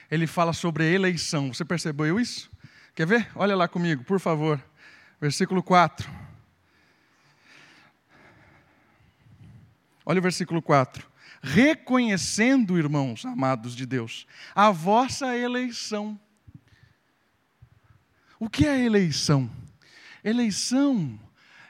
ele 0.09 0.27
fala 0.27 0.53
sobre 0.53 0.93
eleição. 0.93 1.53
Você 1.53 1.65
percebeu 1.65 2.19
isso? 2.19 2.49
Quer 2.93 3.07
ver? 3.07 3.31
Olha 3.35 3.55
lá 3.55 3.67
comigo, 3.67 4.03
por 4.03 4.19
favor. 4.19 4.63
Versículo 5.19 5.63
4. 5.63 6.09
Olha 10.05 10.19
o 10.19 10.21
versículo 10.21 10.61
4. 10.61 11.07
Reconhecendo, 11.41 12.77
irmãos 12.77 13.25
amados 13.25 13.75
de 13.75 13.85
Deus, 13.85 14.27
a 14.53 14.71
vossa 14.71 15.37
eleição. 15.37 16.19
O 18.39 18.49
que 18.49 18.65
é 18.67 18.83
eleição? 18.83 19.49
Eleição 20.25 21.19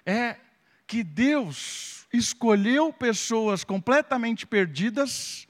é 0.05 0.37
que 0.87 1.03
Deus 1.03 2.07
escolheu 2.13 2.93
pessoas 2.93 3.65
completamente 3.65 4.47
perdidas 4.47 5.45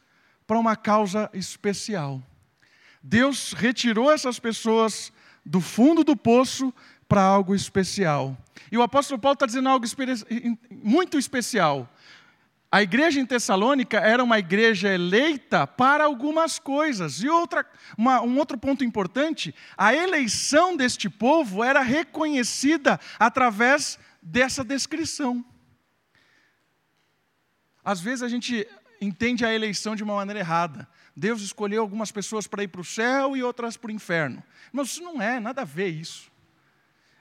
para 0.47 0.57
uma 0.57 0.75
causa 0.75 1.29
especial. 1.31 2.19
Deus 3.03 3.53
retirou 3.53 4.11
essas 4.11 4.39
pessoas 4.39 5.13
do 5.45 5.61
fundo 5.61 6.03
do 6.03 6.17
poço 6.17 6.73
para 7.07 7.21
algo 7.21 7.53
especial. 7.53 8.35
E 8.71 8.77
o 8.77 8.81
apóstolo 8.81 9.21
Paulo 9.21 9.35
está 9.35 9.45
dizendo 9.45 9.69
algo 9.69 9.85
muito 10.71 11.19
especial. 11.19 11.87
A 12.75 12.83
igreja 12.83 13.21
em 13.21 13.25
Tessalônica 13.25 13.97
era 13.97 14.21
uma 14.21 14.37
igreja 14.37 14.93
eleita 14.93 15.65
para 15.65 16.03
algumas 16.03 16.59
coisas. 16.59 17.23
E 17.23 17.29
outra, 17.29 17.65
uma, 17.97 18.21
um 18.21 18.37
outro 18.37 18.57
ponto 18.57 18.83
importante: 18.83 19.55
a 19.77 19.95
eleição 19.95 20.75
deste 20.75 21.09
povo 21.09 21.63
era 21.63 21.79
reconhecida 21.79 22.99
através 23.17 23.97
dessa 24.21 24.61
descrição. 24.61 25.41
Às 27.81 28.01
vezes 28.01 28.23
a 28.23 28.27
gente 28.27 28.67
entende 28.99 29.45
a 29.45 29.53
eleição 29.53 29.95
de 29.95 30.03
uma 30.03 30.15
maneira 30.15 30.41
errada. 30.41 30.85
Deus 31.15 31.41
escolheu 31.41 31.81
algumas 31.81 32.11
pessoas 32.11 32.45
para 32.45 32.61
ir 32.61 32.67
para 32.67 32.81
o 32.81 32.83
céu 32.83 33.37
e 33.37 33.41
outras 33.41 33.77
para 33.77 33.87
o 33.87 33.93
inferno. 33.93 34.43
Mas 34.73 34.87
isso 34.87 35.01
não 35.01 35.21
é, 35.21 35.39
nada 35.39 35.61
a 35.61 35.65
ver 35.65 35.87
isso. 35.87 36.29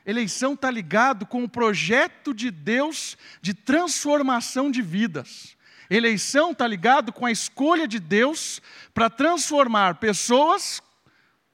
Eleição 0.07 0.53
está 0.53 0.71
ligado 0.71 1.25
com 1.25 1.45
o 1.45 1.49
projeto 1.49 2.35
de 2.35 2.51
Deus 2.51 3.17
de 3.41 3.55
transformação 3.55 4.71
de 4.71 4.83
vidas. 4.83 5.57
Eleição 5.89 6.53
está 6.53 6.67
ligado 6.67 7.13
com 7.13 7.25
a 7.25 7.33
escolha 7.33 7.89
de 7.89 7.99
Deus 7.99 8.61
para 8.93 9.09
transformar 9.09 9.97
pessoas 9.97 10.83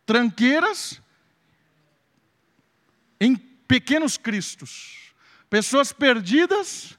tranqueiras 0.05 1.01
em 3.21 3.37
pequenos 3.37 4.17
cristos. 4.17 5.13
Pessoas 5.49 5.93
perdidas 5.93 6.99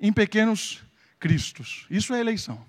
em 0.00 0.12
pequenos 0.12 0.82
cristos. 1.20 1.86
Isso 1.88 2.14
é 2.14 2.20
eleição. 2.20 2.64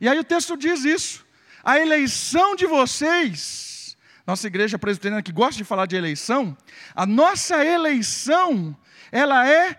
E 0.00 0.08
aí 0.08 0.18
o 0.18 0.24
texto 0.24 0.56
diz 0.56 0.84
isso. 0.84 1.24
A 1.62 1.78
eleição 1.78 2.56
de 2.56 2.66
vocês 2.66 3.81
nossa 4.26 4.46
igreja 4.46 4.78
presbiteriana 4.78 5.22
que 5.22 5.32
gosta 5.32 5.56
de 5.56 5.64
falar 5.64 5.86
de 5.86 5.96
eleição, 5.96 6.56
a 6.94 7.04
nossa 7.04 7.64
eleição, 7.64 8.76
ela 9.10 9.48
é 9.48 9.78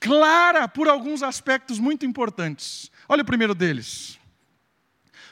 clara 0.00 0.68
por 0.68 0.88
alguns 0.88 1.22
aspectos 1.22 1.78
muito 1.78 2.04
importantes. 2.04 2.90
Olha 3.08 3.22
o 3.22 3.26
primeiro 3.26 3.54
deles. 3.54 4.18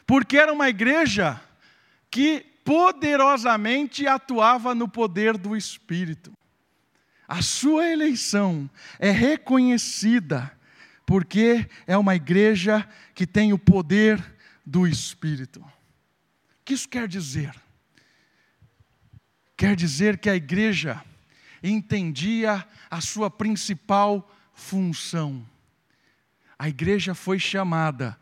Porque 0.06 0.38
era 0.38 0.52
uma 0.52 0.68
igreja 0.68 1.40
que 2.10 2.40
poderosamente 2.64 4.06
atuava 4.06 4.74
no 4.74 4.88
poder 4.88 5.36
do 5.36 5.56
Espírito. 5.56 6.32
A 7.26 7.42
sua 7.42 7.86
eleição 7.86 8.68
é 8.98 9.10
reconhecida 9.10 10.52
porque 11.06 11.68
é 11.86 11.96
uma 11.96 12.14
igreja 12.14 12.88
que 13.14 13.26
tem 13.26 13.52
o 13.52 13.58
poder 13.58 14.22
do 14.64 14.86
Espírito. 14.86 15.60
O 15.60 16.64
que 16.64 16.74
isso 16.74 16.88
quer 16.88 17.08
dizer? 17.08 17.54
Quer 19.56 19.76
dizer 19.76 20.18
que 20.18 20.28
a 20.28 20.36
igreja 20.36 21.02
entendia 21.62 22.66
a 22.90 23.00
sua 23.00 23.30
principal 23.30 24.28
função. 24.54 25.46
A 26.58 26.68
igreja 26.68 27.14
foi 27.14 27.38
chamada 27.38 28.18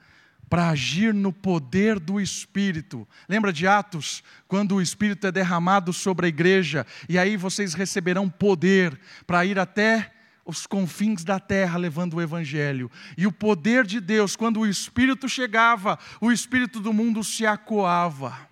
para 0.49 0.69
agir 0.69 1.15
no 1.15 1.33
poder 1.33 2.01
do 2.01 2.21
Espírito. 2.21 3.07
Lembra 3.29 3.53
de 3.53 3.69
Atos, 3.69 4.23
quando 4.49 4.75
o 4.75 4.83
Espírito 4.83 5.27
é 5.27 5.33
derramado 5.33 5.93
sobre 5.93 6.27
a 6.27 6.29
igreja, 6.29 6.85
e 7.09 7.17
aí 7.17 7.37
vocês 7.37 7.73
receberão 7.73 8.29
poder 8.29 8.99
para 9.27 9.45
ir 9.45 9.59
até 9.59 10.13
os 10.45 10.67
confins 10.67 11.23
da 11.23 11.39
terra 11.39 11.79
levando 11.79 12.15
o 12.15 12.21
Evangelho. 12.21 12.91
E 13.17 13.27
o 13.27 13.33
poder 13.33 13.87
de 13.87 14.01
Deus, 14.01 14.35
quando 14.35 14.61
o 14.61 14.67
Espírito 14.67 15.29
chegava, 15.29 15.97
o 16.21 16.33
Espírito 16.33 16.81
do 16.81 16.93
mundo 16.93 17.23
se 17.23 17.47
acoava. 17.47 18.50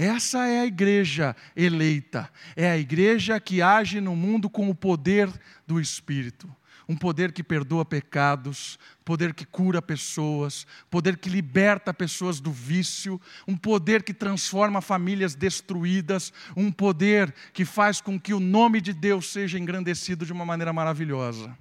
Essa 0.00 0.46
é 0.46 0.60
a 0.60 0.66
igreja 0.66 1.34
eleita, 1.56 2.30
é 2.54 2.70
a 2.70 2.78
igreja 2.78 3.40
que 3.40 3.60
age 3.60 4.00
no 4.00 4.14
mundo 4.14 4.48
com 4.48 4.70
o 4.70 4.74
poder 4.74 5.28
do 5.66 5.80
Espírito 5.80 6.48
um 6.88 6.96
poder 6.96 7.32
que 7.32 7.44
perdoa 7.44 7.84
pecados, 7.84 8.78
poder 9.04 9.34
que 9.34 9.44
cura 9.44 9.82
pessoas, 9.82 10.66
poder 10.88 11.18
que 11.18 11.28
liberta 11.28 11.92
pessoas 11.92 12.40
do 12.40 12.50
vício, 12.50 13.20
um 13.46 13.54
poder 13.54 14.02
que 14.02 14.14
transforma 14.14 14.80
famílias 14.80 15.34
destruídas, 15.34 16.32
um 16.56 16.72
poder 16.72 17.34
que 17.52 17.66
faz 17.66 18.00
com 18.00 18.18
que 18.18 18.32
o 18.32 18.40
nome 18.40 18.80
de 18.80 18.94
Deus 18.94 19.30
seja 19.30 19.58
engrandecido 19.58 20.24
de 20.24 20.32
uma 20.32 20.46
maneira 20.46 20.72
maravilhosa. 20.72 21.56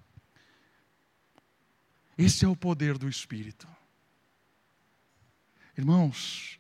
Esse 2.17 2.45
é 2.45 2.47
o 2.47 2.56
poder 2.56 2.97
do 2.97 3.10
Espírito. 3.10 3.67
Irmãos, 5.78 6.57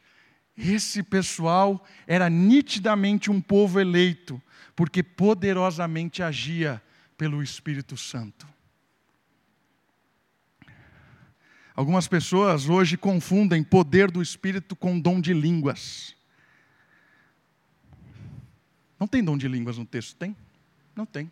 esse 0.57 1.03
pessoal 1.03 1.85
era 2.07 2.29
nitidamente 2.29 3.29
um 3.29 3.39
povo 3.39 3.79
eleito, 3.79 4.41
porque 4.75 5.03
poderosamente 5.03 6.23
agia 6.23 6.81
pelo 7.15 7.43
Espírito 7.43 7.95
Santo. 7.95 8.47
Algumas 11.75 12.07
pessoas 12.07 12.67
hoje 12.67 12.97
confundem 12.97 13.63
poder 13.63 14.09
do 14.09 14.19
Espírito 14.19 14.75
com 14.75 14.99
dom 14.99 15.21
de 15.21 15.31
línguas. 15.31 16.15
Não 18.99 19.07
tem 19.07 19.23
dom 19.23 19.37
de 19.37 19.47
línguas 19.47 19.77
no 19.77 19.85
texto, 19.85 20.15
tem? 20.15 20.35
Não 20.95 21.05
tem. 21.05 21.31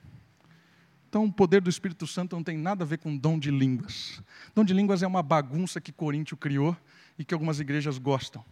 Então, 1.10 1.26
o 1.26 1.34
poder 1.34 1.62
do 1.62 1.70
Espírito 1.70 2.06
Santo 2.06 2.36
não 2.36 2.44
tem 2.44 2.58
nada 2.58 2.84
a 2.84 2.88
ver 2.88 3.00
com 3.00 3.18
dom 3.18 3.40
de 3.40 3.50
línguas. 3.50 4.22
Dom 4.54 4.64
de 4.64 4.74
línguas 4.74 5.02
é 5.02 5.08
uma 5.08 5.24
bagunça 5.24 5.82
que 5.82 5.92
Coríntio 5.92 6.38
criou 6.38 6.78
e 7.18 7.26
que 7.26 7.34
algumas 7.34 7.60
igrejas 7.60 7.98
gostam 7.98 8.46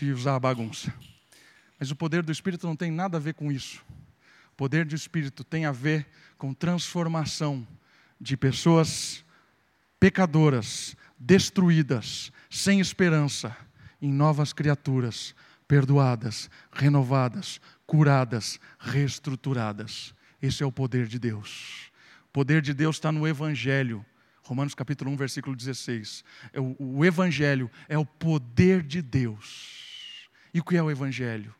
de 0.00 0.12
usar 0.12 0.36
a 0.36 0.40
bagunça. 0.40 0.92
Mas 1.78 1.90
o 1.90 1.96
poder 1.96 2.22
do 2.22 2.32
Espírito 2.32 2.66
não 2.66 2.76
tem 2.76 2.90
nada 2.90 3.16
a 3.16 3.20
ver 3.20 3.34
com 3.34 3.52
isso. 3.52 3.84
O 4.52 4.56
poder 4.56 4.84
do 4.84 4.94
Espírito 4.94 5.44
tem 5.44 5.66
a 5.66 5.72
ver 5.72 6.06
com 6.38 6.54
transformação 6.54 7.66
de 8.20 8.36
pessoas 8.36 9.24
pecadoras 9.98 10.96
destruídas, 11.18 12.32
sem 12.50 12.80
esperança, 12.80 13.56
em 14.00 14.12
novas 14.12 14.52
criaturas, 14.52 15.34
perdoadas, 15.68 16.50
renovadas, 16.72 17.60
curadas, 17.86 18.58
reestruturadas. 18.78 20.14
Esse 20.40 20.62
é 20.62 20.66
o 20.66 20.72
poder 20.72 21.06
de 21.06 21.18
Deus. 21.18 21.92
O 22.26 22.32
poder 22.32 22.62
de 22.62 22.74
Deus 22.74 22.96
está 22.96 23.12
no 23.12 23.28
Evangelho. 23.28 24.04
Romanos 24.52 24.74
capítulo 24.74 25.10
1, 25.12 25.16
versículo 25.16 25.56
16. 25.56 26.22
É 26.52 26.60
o, 26.60 26.76
o 26.78 27.04
Evangelho 27.06 27.70
é 27.88 27.96
o 27.96 28.04
poder 28.04 28.82
de 28.82 29.00
Deus. 29.00 30.28
E 30.52 30.60
o 30.60 30.62
que 30.62 30.76
é 30.76 30.82
o 30.82 30.90
Evangelho? 30.90 31.54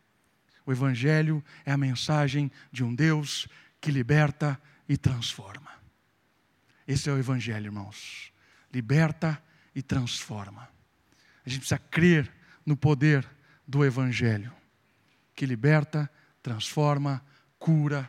O 0.66 0.72
Evangelho 0.72 1.42
é 1.64 1.72
a 1.72 1.78
mensagem 1.78 2.52
de 2.70 2.84
um 2.84 2.94
Deus 2.94 3.48
que 3.80 3.90
liberta 3.90 4.60
e 4.86 4.98
transforma. 4.98 5.70
Esse 6.86 7.08
é 7.08 7.12
o 7.14 7.18
Evangelho, 7.18 7.64
irmãos. 7.64 8.30
Liberta 8.70 9.42
e 9.74 9.80
transforma. 9.80 10.68
A 11.46 11.48
gente 11.48 11.60
precisa 11.60 11.78
crer 11.78 12.30
no 12.66 12.76
poder 12.76 13.26
do 13.66 13.86
Evangelho, 13.86 14.52
que 15.34 15.46
liberta, 15.46 16.10
transforma, 16.42 17.24
cura. 17.58 18.06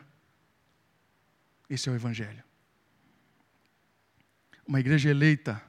Esse 1.70 1.88
é 1.88 1.92
o 1.92 1.94
Evangelho. 1.94 2.44
Uma 4.66 4.80
igreja 4.80 5.10
eleita 5.10 5.62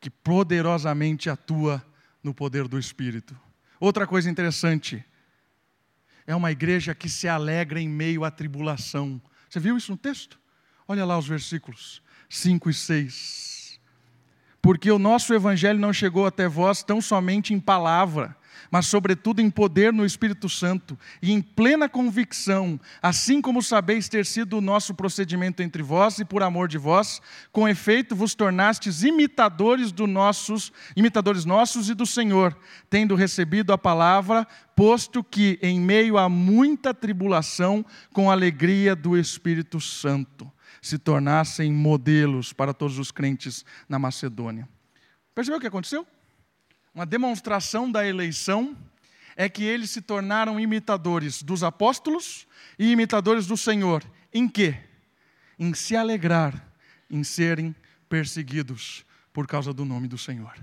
que 0.00 0.10
poderosamente 0.10 1.30
atua 1.30 1.84
no 2.22 2.34
poder 2.34 2.68
do 2.68 2.78
Espírito. 2.78 3.38
Outra 3.78 4.06
coisa 4.06 4.30
interessante, 4.30 5.04
é 6.26 6.34
uma 6.34 6.52
igreja 6.52 6.94
que 6.94 7.08
se 7.08 7.28
alegra 7.28 7.80
em 7.80 7.88
meio 7.88 8.24
à 8.24 8.30
tribulação. 8.30 9.20
Você 9.48 9.58
viu 9.58 9.76
isso 9.76 9.92
no 9.92 9.98
texto? 9.98 10.38
Olha 10.86 11.04
lá 11.04 11.18
os 11.18 11.26
versículos 11.26 12.02
5 12.28 12.70
e 12.70 12.74
6 12.74 13.62
porque 14.62 14.92
o 14.92 14.98
nosso 14.98 15.34
evangelho 15.34 15.80
não 15.80 15.92
chegou 15.92 16.24
até 16.24 16.46
vós 16.46 16.84
tão 16.84 17.00
somente 17.00 17.52
em 17.52 17.58
palavra, 17.58 18.36
mas 18.70 18.86
sobretudo 18.86 19.40
em 19.40 19.50
poder 19.50 19.92
no 19.92 20.04
Espírito 20.04 20.48
Santo 20.48 20.98
e 21.20 21.32
em 21.32 21.40
plena 21.40 21.88
convicção, 21.88 22.80
assim 23.00 23.40
como 23.40 23.62
sabeis 23.62 24.08
ter 24.08 24.26
sido 24.26 24.58
o 24.58 24.60
nosso 24.60 24.94
procedimento 24.94 25.62
entre 25.62 25.82
vós 25.82 26.18
e 26.18 26.24
por 26.24 26.42
amor 26.42 26.68
de 26.68 26.78
vós, 26.78 27.20
com 27.50 27.68
efeito 27.68 28.16
vos 28.16 28.34
tornastes 28.34 29.02
imitadores 29.02 29.92
dos 29.92 30.08
nossos, 30.08 30.72
imitadores 30.96 31.44
nossos 31.44 31.88
e 31.88 31.94
do 31.94 32.06
Senhor, 32.06 32.56
tendo 32.88 33.14
recebido 33.14 33.72
a 33.72 33.78
palavra, 33.78 34.46
posto 34.74 35.22
que 35.22 35.58
em 35.62 35.80
meio 35.80 36.18
a 36.18 36.28
muita 36.28 36.94
tribulação, 36.94 37.84
com 38.12 38.30
alegria 38.30 38.96
do 38.96 39.16
Espírito 39.16 39.80
Santo 39.80 40.50
se 40.82 40.98
tornassem 40.98 41.72
modelos 41.72 42.52
para 42.52 42.74
todos 42.74 42.98
os 42.98 43.12
crentes 43.12 43.64
na 43.88 44.00
Macedônia. 44.00 44.68
Percebeu 45.32 45.58
o 45.58 45.60
que 45.60 45.68
aconteceu? 45.68 46.04
Uma 46.94 47.06
demonstração 47.06 47.90
da 47.90 48.06
eleição 48.06 48.76
é 49.34 49.48
que 49.48 49.64
eles 49.64 49.90
se 49.90 50.02
tornaram 50.02 50.60
imitadores 50.60 51.42
dos 51.42 51.62
apóstolos 51.62 52.46
e 52.78 52.90
imitadores 52.90 53.46
do 53.46 53.56
Senhor. 53.56 54.04
Em 54.32 54.46
quê? 54.46 54.76
Em 55.58 55.72
se 55.72 55.96
alegrar, 55.96 56.68
em 57.08 57.24
serem 57.24 57.74
perseguidos 58.08 59.06
por 59.32 59.46
causa 59.46 59.72
do 59.72 59.84
nome 59.84 60.06
do 60.06 60.18
Senhor. 60.18 60.54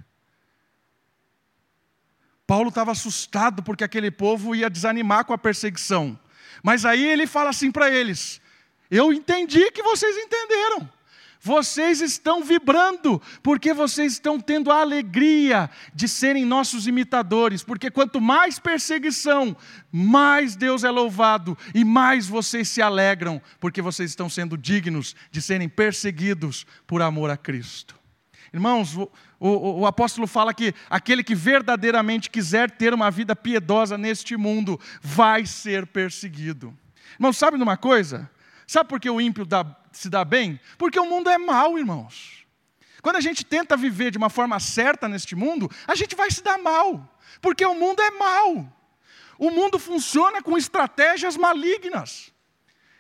Paulo 2.46 2.70
estava 2.70 2.92
assustado 2.92 3.62
porque 3.64 3.84
aquele 3.84 4.12
povo 4.12 4.56
ia 4.56 4.70
desanimar 4.70 5.26
com 5.26 5.34
a 5.34 5.38
perseguição. 5.38 6.20
Mas 6.64 6.86
aí 6.86 7.04
ele 7.04 7.28
fala 7.28 7.50
assim 7.50 7.72
para 7.72 7.90
eles: 7.90 8.42
eu 8.90 9.14
entendi 9.14 9.72
que 9.72 9.84
vocês 9.84 10.18
entenderam. 10.18 10.90
Vocês 11.42 12.02
estão 12.02 12.44
vibrando, 12.44 13.22
porque 13.42 13.74
vocês 13.74 14.14
estão 14.14 14.40
tendo 14.40 14.70
a 14.72 14.82
alegria 14.82 15.70
de 15.94 16.08
serem 16.08 16.44
nossos 16.44 16.86
imitadores, 16.86 17.64
porque 17.64 17.90
quanto 17.90 18.20
mais 18.20 18.60
perseguição, 18.60 19.56
mais 19.90 20.58
Deus 20.58 20.84
é 20.84 20.90
louvado 20.90 21.58
e 21.74 21.86
mais 21.86 22.28
vocês 22.28 22.68
se 22.68 22.82
alegram, 22.82 23.42
porque 23.60 23.82
vocês 23.82 24.10
estão 24.10 24.30
sendo 24.30 24.58
dignos 24.58 25.16
de 25.32 25.42
serem 25.42 25.70
perseguidos 25.70 26.66
por 26.86 27.02
amor 27.02 27.30
a 27.30 27.38
Cristo. 27.38 27.98
Irmãos, 28.54 28.98
o, 28.98 29.10
o, 29.40 29.82
o, 29.82 29.86
apóstolo 29.86 30.28
fala 30.28 30.54
que 30.54 30.74
aquele 30.90 31.24
que 31.24 31.36
verdadeiramente 31.36 32.30
quiser 32.30 32.70
ter 32.72 32.94
uma 32.94 33.10
vida 33.10 33.36
piedosa 33.36 33.98
neste 33.98 34.36
mundo 34.36 34.80
vai 35.02 35.46
ser 35.46 35.88
perseguido. 35.88 36.76
Irmãos, 37.14 37.38
sabe 37.38 37.58
de 37.58 37.64
uma 37.64 37.78
coisa? 37.78 38.30
Sabe 38.66 38.90
por 38.90 39.00
que 39.00 39.10
o 39.10 39.22
ímpio 39.22 39.46
dá, 39.46 39.64
se 39.92 40.10
dá 40.10 40.24
bem? 40.24 40.60
Porque 40.78 41.00
o 41.00 41.06
mundo 41.06 41.30
é 41.30 41.38
mau, 41.38 41.78
irmãos. 41.78 42.46
Quando 43.02 43.16
a 43.16 43.22
gente 43.22 43.46
tenta 43.46 43.78
viver 43.78 44.12
de 44.12 44.18
uma 44.18 44.30
forma 44.30 44.60
certa 44.60 45.08
neste 45.08 45.36
mundo, 45.36 45.70
a 45.88 45.96
gente 45.96 46.16
vai 46.16 46.30
se 46.30 46.44
dar 46.44 46.58
mal, 46.58 47.18
porque 47.42 47.66
o 47.66 47.74
mundo 47.74 48.02
é 48.02 48.12
mau. 48.12 48.72
O 49.38 49.50
mundo 49.50 49.80
funciona 49.80 50.42
com 50.42 50.58
estratégias 50.58 51.38
malignas. 51.38 52.34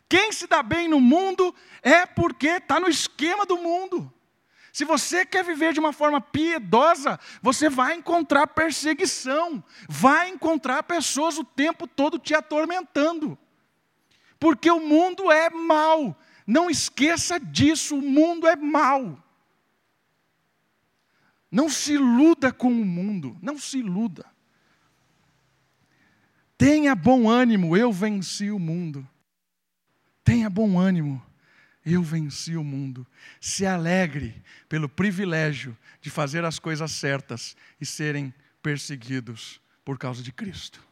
Quem 0.08 0.32
se 0.32 0.48
dá 0.48 0.64
bem 0.64 0.88
no 0.88 1.02
mundo 1.02 1.54
é 1.82 2.06
porque 2.06 2.48
está 2.48 2.80
no 2.80 2.88
esquema 2.88 3.46
do 3.46 3.58
mundo. 3.58 4.12
Se 4.72 4.86
você 4.86 5.26
quer 5.26 5.44
viver 5.44 5.74
de 5.74 5.80
uma 5.80 5.92
forma 5.92 6.22
piedosa, 6.22 7.20
você 7.42 7.70
vai 7.70 7.96
encontrar 7.96 8.48
perseguição, 8.48 9.64
vai 9.90 10.30
encontrar 10.30 10.84
pessoas 10.84 11.38
o 11.38 11.44
tempo 11.44 11.86
todo 11.86 12.18
te 12.18 12.34
atormentando 12.34 13.38
porque 14.40 14.72
o 14.72 14.80
mundo 14.80 15.32
é 15.32 15.50
mau. 15.50 16.18
Não 16.50 16.68
esqueça 16.68 17.40
disso, 17.40 17.96
o 17.96 18.02
mundo 18.02 18.48
é 18.48 18.56
mau. 18.56 19.24
Não 21.52 21.70
se 21.70 21.94
iluda 21.94 22.52
com 22.52 22.70
o 22.70 22.86
mundo, 22.86 23.38
não 23.40 23.56
se 23.56 23.78
iluda. 23.78 24.26
Tenha 26.58 26.96
bom 26.96 27.30
ânimo, 27.30 27.78
eu 27.78 27.94
venci 27.94 28.50
o 28.50 28.58
mundo. 28.58 29.08
Tenha 30.24 30.50
bom 30.50 30.80
ânimo, 30.80 31.24
eu 31.86 32.02
venci 32.02 32.58
o 32.58 32.64
mundo. 32.64 33.06
Se 33.40 33.64
alegre 33.64 34.44
pelo 34.68 34.90
privilégio 34.90 35.78
de 36.02 36.10
fazer 36.10 36.44
as 36.44 36.58
coisas 36.58 36.92
certas 36.92 37.56
e 37.80 37.86
serem 37.86 38.34
perseguidos 38.64 39.62
por 39.86 40.00
causa 40.00 40.24
de 40.24 40.32
Cristo. 40.32 40.84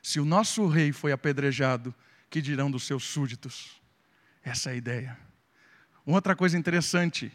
Se 0.00 0.20
o 0.20 0.24
nosso 0.24 0.68
rei 0.68 0.92
foi 0.92 1.10
apedrejado, 1.10 1.92
que 2.30 2.40
dirão 2.40 2.70
dos 2.70 2.84
seus 2.84 3.02
súditos. 3.02 3.79
Essa 4.44 4.70
é 4.70 4.72
a 4.72 4.76
ideia. 4.76 5.18
Outra 6.06 6.34
coisa 6.34 6.58
interessante, 6.58 7.32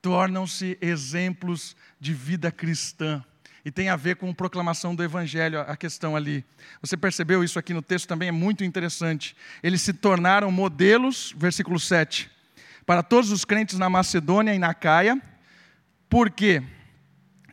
tornam-se 0.00 0.78
exemplos 0.80 1.76
de 2.00 2.14
vida 2.14 2.50
cristã. 2.50 3.22
E 3.64 3.70
tem 3.70 3.88
a 3.88 3.96
ver 3.96 4.16
com 4.16 4.32
proclamação 4.32 4.94
do 4.94 5.02
Evangelho, 5.02 5.60
a 5.60 5.76
questão 5.76 6.16
ali. 6.16 6.44
Você 6.80 6.96
percebeu 6.96 7.42
isso 7.44 7.58
aqui 7.58 7.74
no 7.74 7.82
texto 7.82 8.06
também, 8.08 8.28
é 8.28 8.32
muito 8.32 8.64
interessante. 8.64 9.36
Eles 9.62 9.82
se 9.82 9.92
tornaram 9.92 10.50
modelos, 10.50 11.34
versículo 11.36 11.78
7, 11.78 12.30
para 12.86 13.02
todos 13.02 13.30
os 13.30 13.44
crentes 13.44 13.78
na 13.78 13.90
Macedônia 13.90 14.54
e 14.54 14.58
na 14.58 14.72
Caia, 14.72 15.20
porque 16.08 16.62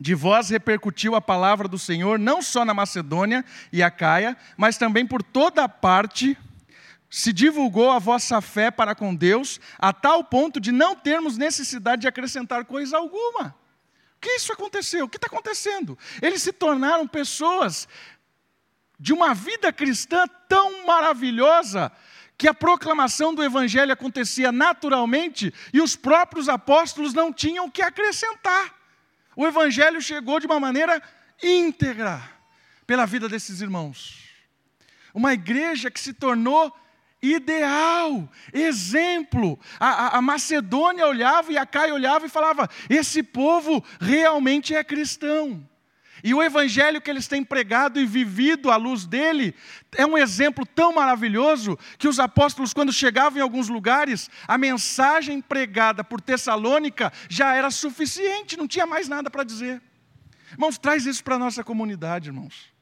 de 0.00 0.14
vós 0.14 0.48
repercutiu 0.48 1.14
a 1.14 1.20
palavra 1.20 1.68
do 1.68 1.78
Senhor, 1.78 2.18
não 2.18 2.40
só 2.40 2.64
na 2.64 2.72
Macedônia 2.72 3.44
e 3.72 3.82
a 3.82 3.90
Caia, 3.90 4.36
mas 4.56 4.78
também 4.78 5.06
por 5.06 5.22
toda 5.22 5.64
a 5.64 5.68
parte 5.68 6.38
se 7.08 7.32
divulgou 7.32 7.90
a 7.90 7.98
vossa 7.98 8.40
fé 8.40 8.70
para 8.70 8.94
com 8.94 9.14
Deus, 9.14 9.60
a 9.78 9.92
tal 9.92 10.24
ponto 10.24 10.60
de 10.60 10.72
não 10.72 10.94
termos 10.94 11.38
necessidade 11.38 12.02
de 12.02 12.08
acrescentar 12.08 12.64
coisa 12.64 12.96
alguma. 12.96 13.54
O 14.16 14.20
que 14.20 14.30
isso 14.30 14.52
aconteceu? 14.52 15.04
O 15.04 15.08
que 15.08 15.16
está 15.16 15.26
acontecendo? 15.26 15.96
Eles 16.20 16.42
se 16.42 16.52
tornaram 16.52 17.06
pessoas 17.06 17.88
de 18.98 19.12
uma 19.12 19.34
vida 19.34 19.72
cristã 19.72 20.26
tão 20.48 20.86
maravilhosa 20.86 21.92
que 22.38 22.48
a 22.48 22.54
proclamação 22.54 23.34
do 23.34 23.42
Evangelho 23.42 23.92
acontecia 23.92 24.52
naturalmente 24.52 25.52
e 25.72 25.80
os 25.80 25.96
próprios 25.96 26.48
apóstolos 26.48 27.14
não 27.14 27.32
tinham 27.32 27.66
o 27.66 27.70
que 27.70 27.82
acrescentar. 27.82 28.74
O 29.34 29.46
Evangelho 29.46 30.00
chegou 30.00 30.40
de 30.40 30.46
uma 30.46 30.60
maneira 30.60 31.02
íntegra 31.42 32.22
pela 32.86 33.06
vida 33.06 33.28
desses 33.28 33.60
irmãos. 33.60 34.24
Uma 35.14 35.32
igreja 35.32 35.90
que 35.90 36.00
se 36.00 36.12
tornou 36.12 36.74
ideal, 37.22 38.28
exemplo. 38.52 39.58
A, 39.80 39.88
a, 39.88 40.18
a, 40.18 40.22
Macedônia 40.22 41.06
olhava 41.06 41.52
e 41.52 41.58
a 41.58 41.66
Caia 41.66 41.94
olhava 41.94 42.26
e 42.26 42.30
falava: 42.30 42.68
esse 42.88 43.22
povo 43.22 43.84
realmente 44.00 44.74
é 44.74 44.82
cristão. 44.84 45.66
E 46.24 46.32
o 46.32 46.42
evangelho 46.42 47.00
que 47.00 47.10
eles 47.10 47.28
têm 47.28 47.44
pregado 47.44 48.00
e 48.00 48.06
vivido 48.06 48.70
à 48.70 48.76
luz 48.76 49.06
dele 49.06 49.54
é 49.94 50.04
um 50.04 50.16
exemplo 50.16 50.64
tão 50.66 50.94
maravilhoso 50.94 51.78
que 51.98 52.08
os 52.08 52.18
apóstolos, 52.18 52.72
quando 52.72 52.92
chegavam 52.92 53.38
em 53.38 53.42
alguns 53.42 53.68
lugares, 53.68 54.30
a 54.48 54.56
mensagem 54.56 55.40
pregada 55.40 56.02
por 56.02 56.20
Tessalônica 56.20 57.12
já 57.28 57.54
era 57.54 57.70
suficiente, 57.70 58.56
não 58.56 58.66
tinha 58.66 58.86
mais 58.86 59.08
nada 59.08 59.30
para 59.30 59.44
dizer. 59.44 59.80
Irmãos, 60.50 60.78
traz 60.78 61.06
isso 61.06 61.22
para 61.22 61.36
a 61.36 61.38
nossa 61.38 61.62
comunidade, 61.62 62.30
irmãos 62.30 62.75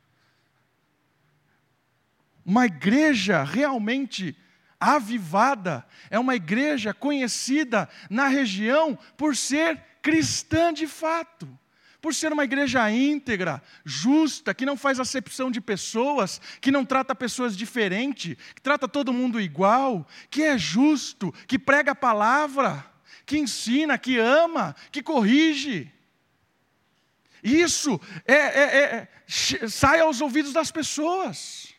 uma 2.45 2.67
igreja 2.67 3.43
realmente 3.43 4.37
avivada, 4.79 5.87
é 6.11 6.19
uma 6.19 6.35
igreja 6.35 6.93
conhecida 6.93 7.89
na 8.11 8.29
região 8.29 8.99
por 9.17 9.35
ser 9.35 9.81
cristã 10.03 10.73
de 10.73 10.87
fato, 10.87 11.49
por 12.03 12.15
ser 12.15 12.33
uma 12.35 12.45
igreja 12.45 12.91
íntegra, 12.91 13.63
justa, 13.83 14.53
que 14.53 14.67
não 14.67 14.77
faz 14.77 15.01
acepção 15.01 15.51
de 15.51 15.59
pessoas, 15.59 16.39
que 16.61 16.71
não 16.71 16.85
trata 16.85 17.15
pessoas 17.15 17.57
diferente, 17.57 18.37
que 18.55 18.61
trata 18.61 18.87
todo 18.87 19.13
mundo 19.13 19.41
igual, 19.41 20.07
que 20.29 20.43
é 20.43 20.59
justo, 20.59 21.33
que 21.47 21.59
prega 21.59 21.93
a 21.93 21.95
palavra, 21.95 22.85
que 23.25 23.39
ensina, 23.39 23.97
que 23.97 24.19
ama, 24.19 24.77
que 24.93 25.03
corrige. 25.03 25.91
Isso 27.43 27.99
é, 28.27 28.35
é, 28.35 28.79
é, 28.83 29.09
sai 29.69 30.01
aos 30.01 30.21
ouvidos 30.21 30.53
das 30.53 30.71
pessoas. 30.71 31.74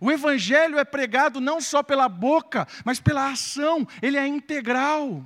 O 0.00 0.10
Evangelho 0.10 0.78
é 0.78 0.84
pregado 0.84 1.40
não 1.40 1.60
só 1.60 1.82
pela 1.82 2.08
boca, 2.08 2.66
mas 2.84 3.00
pela 3.00 3.30
ação, 3.30 3.86
ele 4.02 4.16
é 4.16 4.26
integral. 4.26 5.24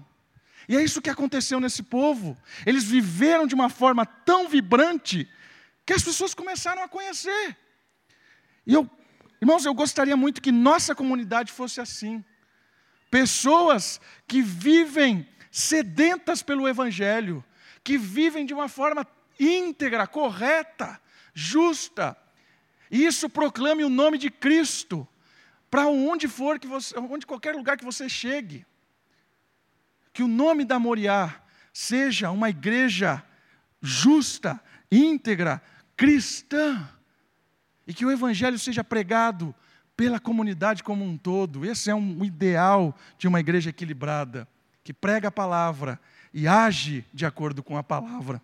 E 0.68 0.76
é 0.76 0.84
isso 0.84 1.02
que 1.02 1.10
aconteceu 1.10 1.58
nesse 1.58 1.82
povo. 1.82 2.38
Eles 2.64 2.84
viveram 2.84 3.46
de 3.46 3.54
uma 3.54 3.68
forma 3.68 4.06
tão 4.06 4.48
vibrante 4.48 5.28
que 5.84 5.92
as 5.92 6.02
pessoas 6.02 6.34
começaram 6.34 6.82
a 6.82 6.88
conhecer. 6.88 7.56
E 8.64 8.74
eu, 8.74 8.88
irmãos, 9.40 9.64
eu 9.64 9.74
gostaria 9.74 10.16
muito 10.16 10.40
que 10.40 10.52
nossa 10.52 10.94
comunidade 10.94 11.50
fosse 11.50 11.80
assim. 11.80 12.24
Pessoas 13.10 14.00
que 14.28 14.40
vivem 14.40 15.28
sedentas 15.50 16.42
pelo 16.42 16.68
Evangelho, 16.68 17.44
que 17.82 17.98
vivem 17.98 18.46
de 18.46 18.54
uma 18.54 18.68
forma 18.68 19.04
íntegra, 19.38 20.06
correta, 20.06 21.00
justa, 21.34 22.16
isso 22.90 23.28
proclame 23.28 23.84
o 23.84 23.88
nome 23.88 24.18
de 24.18 24.30
Cristo 24.30 25.06
para 25.70 25.86
onde 25.86 26.26
for 26.26 26.58
que 26.58 26.66
você, 26.66 26.98
onde 26.98 27.24
qualquer 27.24 27.54
lugar 27.54 27.76
que 27.76 27.84
você 27.84 28.08
chegue. 28.08 28.66
Que 30.12 30.22
o 30.22 30.28
nome 30.28 30.64
da 30.64 30.78
Moriá 30.78 31.40
seja 31.72 32.30
uma 32.30 32.50
igreja 32.50 33.22
justa, 33.80 34.60
íntegra, 34.90 35.62
cristã. 35.96 36.88
E 37.86 37.94
que 37.94 38.04
o 38.04 38.10
evangelho 38.10 38.58
seja 38.58 38.82
pregado 38.82 39.54
pela 39.96 40.18
comunidade 40.18 40.82
como 40.82 41.04
um 41.04 41.16
todo. 41.16 41.64
Esse 41.64 41.90
é 41.90 41.94
um 41.94 42.24
ideal 42.24 42.96
de 43.16 43.28
uma 43.28 43.38
igreja 43.38 43.70
equilibrada, 43.70 44.48
que 44.82 44.92
prega 44.92 45.28
a 45.28 45.32
palavra 45.32 46.00
e 46.32 46.48
age 46.48 47.04
de 47.12 47.24
acordo 47.24 47.62
com 47.62 47.76
a 47.76 47.82
palavra. 47.82 48.42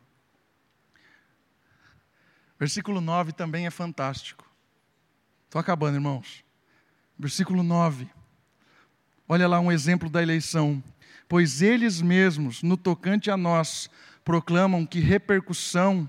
Versículo 2.58 3.00
9 3.00 3.32
também 3.32 3.66
é 3.66 3.70
fantástico. 3.70 4.44
Estou 5.44 5.60
acabando, 5.60 5.96
irmãos. 5.96 6.44
Versículo 7.18 7.62
9. 7.62 8.08
Olha 9.28 9.46
lá 9.46 9.60
um 9.60 9.70
exemplo 9.70 10.08
da 10.08 10.22
eleição. 10.22 10.82
Pois 11.28 11.60
eles 11.60 12.00
mesmos, 12.00 12.62
no 12.62 12.76
tocante 12.76 13.30
a 13.30 13.36
nós, 13.36 13.90
proclamam 14.24 14.86
que 14.86 15.00
repercussão 15.00 16.08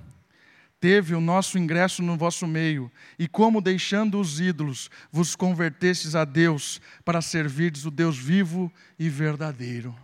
teve 0.80 1.16
o 1.16 1.22
nosso 1.22 1.58
ingresso 1.58 2.04
no 2.04 2.16
vosso 2.16 2.46
meio, 2.46 2.92
e 3.18 3.28
como 3.28 3.62
deixando 3.62 4.20
os 4.20 4.40
ídolos, 4.40 4.92
vos 5.12 5.36
convertestes 5.36 6.16
a 6.16 6.24
Deus 6.24 6.80
para 7.04 7.22
servirdes 7.22 7.86
o 7.86 7.92
Deus 7.92 8.18
vivo 8.18 8.72
e 8.98 9.10
verdadeiro. 9.10 9.96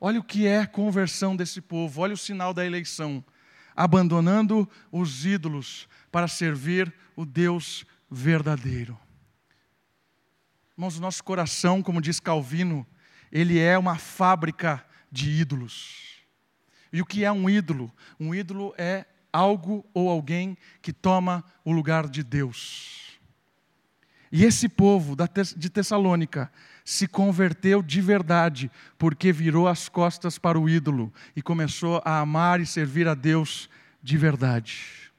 Olha 0.00 0.18
o 0.18 0.24
que 0.24 0.46
é 0.46 0.64
conversão 0.66 1.36
desse 1.36 1.60
povo, 1.60 2.00
olha 2.00 2.14
o 2.14 2.18
sinal 2.18 2.54
da 2.54 2.64
eleição 2.64 3.22
abandonando 3.74 4.68
os 4.90 5.24
ídolos 5.24 5.88
para 6.10 6.28
servir 6.28 6.92
o 7.16 7.24
Deus 7.24 7.84
verdadeiro. 8.10 8.98
Irmãos, 10.76 10.98
o 10.98 11.00
nosso 11.00 11.22
coração, 11.22 11.82
como 11.82 12.00
diz 12.00 12.18
Calvino, 12.18 12.86
ele 13.30 13.58
é 13.58 13.78
uma 13.78 13.96
fábrica 13.96 14.84
de 15.10 15.30
ídolos. 15.30 16.22
E 16.92 17.00
o 17.00 17.06
que 17.06 17.24
é 17.24 17.32
um 17.32 17.48
ídolo? 17.48 17.92
Um 18.18 18.34
ídolo 18.34 18.74
é 18.78 19.04
algo 19.32 19.84
ou 19.92 20.08
alguém 20.08 20.56
que 20.80 20.92
toma 20.92 21.44
o 21.64 21.72
lugar 21.72 22.08
de 22.08 22.22
Deus. 22.22 23.18
E 24.30 24.44
esse 24.44 24.68
povo 24.68 25.16
de 25.56 25.70
Tessalônica 25.70 26.50
se 26.84 27.08
converteu 27.08 27.82
de 27.82 28.00
verdade, 28.02 28.70
porque 28.98 29.32
virou 29.32 29.66
as 29.66 29.88
costas 29.88 30.38
para 30.38 30.58
o 30.58 30.68
ídolo 30.68 31.12
e 31.34 31.40
começou 31.40 32.02
a 32.04 32.20
amar 32.20 32.60
e 32.60 32.66
servir 32.66 33.08
a 33.08 33.14
Deus 33.14 33.70
de 34.02 34.18
verdade. 34.18 35.10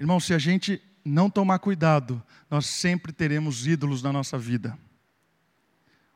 Irmão, 0.00 0.18
se 0.18 0.32
a 0.32 0.38
gente 0.38 0.80
não 1.04 1.28
tomar 1.28 1.58
cuidado, 1.58 2.22
nós 2.50 2.64
sempre 2.64 3.12
teremos 3.12 3.66
ídolos 3.66 4.02
na 4.02 4.12
nossa 4.12 4.38
vida. 4.38 4.76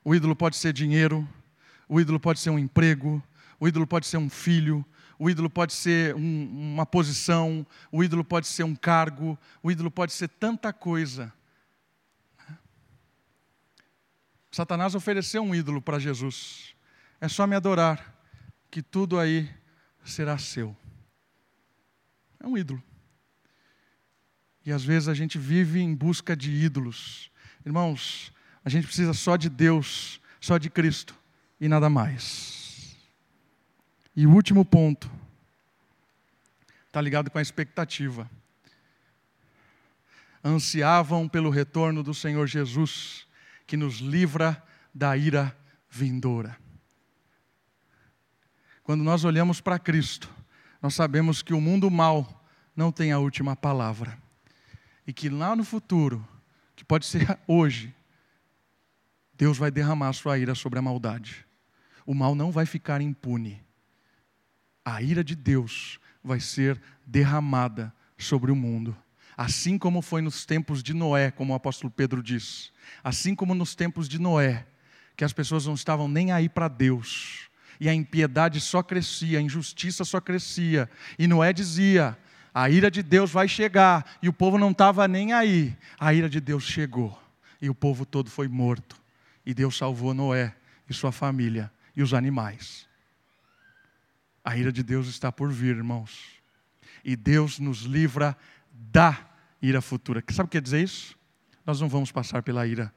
O 0.02 0.14
ídolo 0.14 0.34
pode 0.34 0.56
ser 0.56 0.72
dinheiro, 0.72 1.28
o 1.86 2.00
ídolo 2.00 2.18
pode 2.18 2.40
ser 2.40 2.48
um 2.48 2.58
emprego, 2.58 3.22
o 3.58 3.68
ídolo 3.68 3.86
pode 3.86 4.06
ser 4.06 4.16
um 4.16 4.30
filho, 4.30 4.84
o 5.18 5.28
ídolo 5.28 5.50
pode 5.50 5.74
ser 5.74 6.14
um, 6.14 6.72
uma 6.72 6.86
posição, 6.86 7.66
o 7.92 8.02
ídolo 8.02 8.24
pode 8.24 8.46
ser 8.46 8.64
um 8.64 8.74
cargo, 8.74 9.38
o 9.62 9.70
ídolo 9.70 9.90
pode 9.90 10.14
ser 10.14 10.28
tanta 10.28 10.72
coisa. 10.72 11.30
Satanás 14.50 14.94
ofereceu 14.94 15.42
um 15.42 15.54
ídolo 15.54 15.80
para 15.80 15.98
Jesus. 15.98 16.74
É 17.20 17.28
só 17.28 17.46
me 17.46 17.54
adorar, 17.54 18.14
que 18.70 18.82
tudo 18.82 19.18
aí 19.18 19.48
será 20.04 20.38
seu. 20.38 20.76
É 22.40 22.46
um 22.46 22.58
ídolo. 22.58 22.82
E 24.64 24.72
às 24.72 24.84
vezes 24.84 25.08
a 25.08 25.14
gente 25.14 25.38
vive 25.38 25.80
em 25.80 25.94
busca 25.94 26.36
de 26.36 26.50
ídolos. 26.50 27.30
Irmãos, 27.64 28.32
a 28.64 28.68
gente 28.68 28.86
precisa 28.86 29.12
só 29.12 29.36
de 29.36 29.48
Deus, 29.48 30.20
só 30.40 30.58
de 30.58 30.68
Cristo 30.68 31.14
e 31.60 31.68
nada 31.68 31.88
mais. 31.88 32.96
E 34.16 34.26
o 34.26 34.32
último 34.32 34.64
ponto 34.64 35.10
está 36.86 37.00
ligado 37.00 37.30
com 37.30 37.38
a 37.38 37.42
expectativa. 37.42 38.28
Ansiavam 40.42 41.28
pelo 41.28 41.50
retorno 41.50 42.02
do 42.02 42.12
Senhor 42.12 42.46
Jesus 42.46 43.26
que 43.70 43.76
nos 43.76 43.98
livra 43.98 44.60
da 44.92 45.16
ira 45.16 45.56
vindoura. 45.88 46.58
Quando 48.82 49.04
nós 49.04 49.24
olhamos 49.24 49.60
para 49.60 49.78
Cristo, 49.78 50.28
nós 50.82 50.92
sabemos 50.92 51.40
que 51.40 51.54
o 51.54 51.60
mundo 51.60 51.88
mal 51.88 52.44
não 52.74 52.90
tem 52.90 53.12
a 53.12 53.20
última 53.20 53.54
palavra. 53.54 54.20
E 55.06 55.12
que 55.12 55.28
lá 55.28 55.54
no 55.54 55.62
futuro, 55.62 56.26
que 56.74 56.84
pode 56.84 57.06
ser 57.06 57.38
hoje, 57.46 57.94
Deus 59.34 59.56
vai 59.56 59.70
derramar 59.70 60.14
sua 60.14 60.36
ira 60.36 60.56
sobre 60.56 60.80
a 60.80 60.82
maldade. 60.82 61.46
O 62.04 62.12
mal 62.12 62.34
não 62.34 62.50
vai 62.50 62.66
ficar 62.66 63.00
impune. 63.00 63.62
A 64.84 65.00
ira 65.00 65.22
de 65.22 65.36
Deus 65.36 66.00
vai 66.24 66.40
ser 66.40 66.82
derramada 67.06 67.94
sobre 68.18 68.50
o 68.50 68.56
mundo. 68.56 68.96
Assim 69.42 69.78
como 69.78 70.02
foi 70.02 70.20
nos 70.20 70.44
tempos 70.44 70.82
de 70.82 70.92
Noé, 70.92 71.30
como 71.30 71.54
o 71.54 71.56
apóstolo 71.56 71.90
Pedro 71.90 72.22
diz. 72.22 72.70
Assim 73.02 73.34
como 73.34 73.54
nos 73.54 73.74
tempos 73.74 74.06
de 74.06 74.18
Noé, 74.18 74.66
que 75.16 75.24
as 75.24 75.32
pessoas 75.32 75.64
não 75.64 75.72
estavam 75.72 76.06
nem 76.06 76.30
aí 76.30 76.46
para 76.46 76.68
Deus. 76.68 77.48
E 77.80 77.88
a 77.88 77.94
impiedade 77.94 78.60
só 78.60 78.82
crescia, 78.82 79.38
a 79.38 79.40
injustiça 79.40 80.04
só 80.04 80.20
crescia. 80.20 80.90
E 81.18 81.26
Noé 81.26 81.54
dizia: 81.54 82.18
a 82.52 82.68
ira 82.68 82.90
de 82.90 83.02
Deus 83.02 83.30
vai 83.30 83.48
chegar. 83.48 84.18
E 84.22 84.28
o 84.28 84.32
povo 84.32 84.58
não 84.58 84.72
estava 84.72 85.08
nem 85.08 85.32
aí. 85.32 85.74
A 85.98 86.12
ira 86.12 86.28
de 86.28 86.38
Deus 86.38 86.64
chegou. 86.64 87.18
E 87.62 87.70
o 87.70 87.74
povo 87.74 88.04
todo 88.04 88.28
foi 88.28 88.46
morto. 88.46 89.00
E 89.46 89.54
Deus 89.54 89.74
salvou 89.74 90.12
Noé 90.12 90.54
e 90.86 90.92
sua 90.92 91.12
família 91.12 91.72
e 91.96 92.02
os 92.02 92.12
animais. 92.12 92.86
A 94.44 94.54
ira 94.54 94.70
de 94.70 94.82
Deus 94.82 95.08
está 95.08 95.32
por 95.32 95.50
vir, 95.50 95.76
irmãos. 95.76 96.26
E 97.02 97.16
Deus 97.16 97.58
nos 97.58 97.84
livra 97.84 98.36
da 98.70 99.29
ira 99.62 99.80
futura. 99.80 100.22
Sabe 100.30 100.46
o 100.46 100.48
que 100.48 100.58
quer 100.58 100.62
dizer 100.62 100.82
isso? 100.82 101.16
Nós 101.64 101.80
não 101.80 101.88
vamos 101.88 102.10
passar 102.10 102.42
pela 102.42 102.66
ira, 102.66 102.92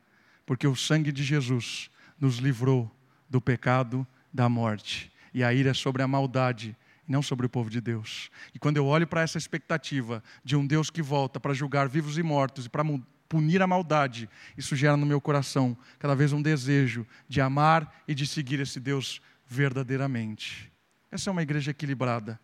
porque 0.46 0.68
o 0.68 0.76
sangue 0.76 1.12
de 1.12 1.24
Jesus 1.24 1.90
nos 2.20 2.38
livrou 2.38 2.90
do 3.30 3.42
pecado, 3.42 4.06
da 4.34 4.48
morte. 4.48 5.12
E 5.34 5.44
a 5.44 5.54
ira 5.54 5.72
é 5.72 5.74
sobre 5.74 6.02
a 6.02 6.08
maldade, 6.08 6.76
não 7.08 7.22
sobre 7.22 7.46
o 7.46 7.50
povo 7.50 7.70
de 7.70 7.82
Deus. 7.82 8.30
E 8.54 8.60
quando 8.60 8.78
eu 8.78 8.86
olho 8.86 9.08
para 9.08 9.22
essa 9.22 9.38
expectativa 9.38 10.24
de 10.44 10.56
um 10.56 10.66
Deus 10.66 10.90
que 10.90 11.02
volta 11.02 11.40
para 11.40 11.54
julgar 11.54 11.88
vivos 11.88 12.18
e 12.18 12.24
mortos 12.24 12.66
e 12.66 12.70
para 12.70 12.84
punir 13.28 13.62
a 13.62 13.68
maldade, 13.68 14.30
isso 14.58 14.76
gera 14.76 14.96
no 14.96 15.06
meu 15.06 15.20
coração 15.20 15.76
cada 15.98 16.16
vez 16.16 16.32
um 16.32 16.42
desejo 16.42 17.06
de 17.28 17.42
amar 17.42 18.04
e 18.08 18.14
de 18.14 18.28
seguir 18.28 18.60
esse 18.60 18.80
Deus 18.80 19.22
verdadeiramente. 19.48 20.72
Essa 21.12 21.30
é 21.30 21.32
uma 21.32 21.44
igreja 21.44 21.72
equilibrada. 21.72 22.40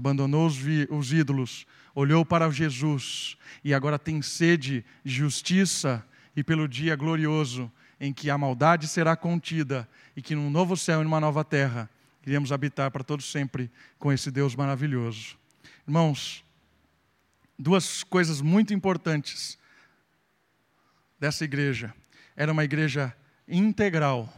Abandonou 0.00 0.46
os, 0.46 0.56
os 0.88 1.12
ídolos, 1.12 1.66
olhou 1.94 2.24
para 2.24 2.50
Jesus 2.50 3.36
e 3.62 3.74
agora 3.74 3.98
tem 3.98 4.22
sede 4.22 4.82
de 5.04 5.12
justiça 5.12 6.02
e 6.34 6.42
pelo 6.42 6.66
dia 6.66 6.96
glorioso 6.96 7.70
em 8.00 8.10
que 8.10 8.30
a 8.30 8.38
maldade 8.38 8.88
será 8.88 9.14
contida 9.14 9.86
e 10.16 10.22
que 10.22 10.34
num 10.34 10.48
novo 10.48 10.74
céu 10.74 11.02
e 11.02 11.04
numa 11.04 11.20
nova 11.20 11.44
terra 11.44 11.86
iremos 12.26 12.50
habitar 12.50 12.90
para 12.90 13.04
todos 13.04 13.30
sempre 13.30 13.70
com 13.98 14.10
esse 14.10 14.30
Deus 14.30 14.56
maravilhoso. 14.56 15.36
Irmãos, 15.86 16.42
duas 17.58 18.02
coisas 18.02 18.40
muito 18.40 18.72
importantes 18.72 19.58
dessa 21.18 21.44
igreja. 21.44 21.92
Era 22.34 22.50
uma 22.50 22.64
igreja 22.64 23.14
integral. 23.46 24.32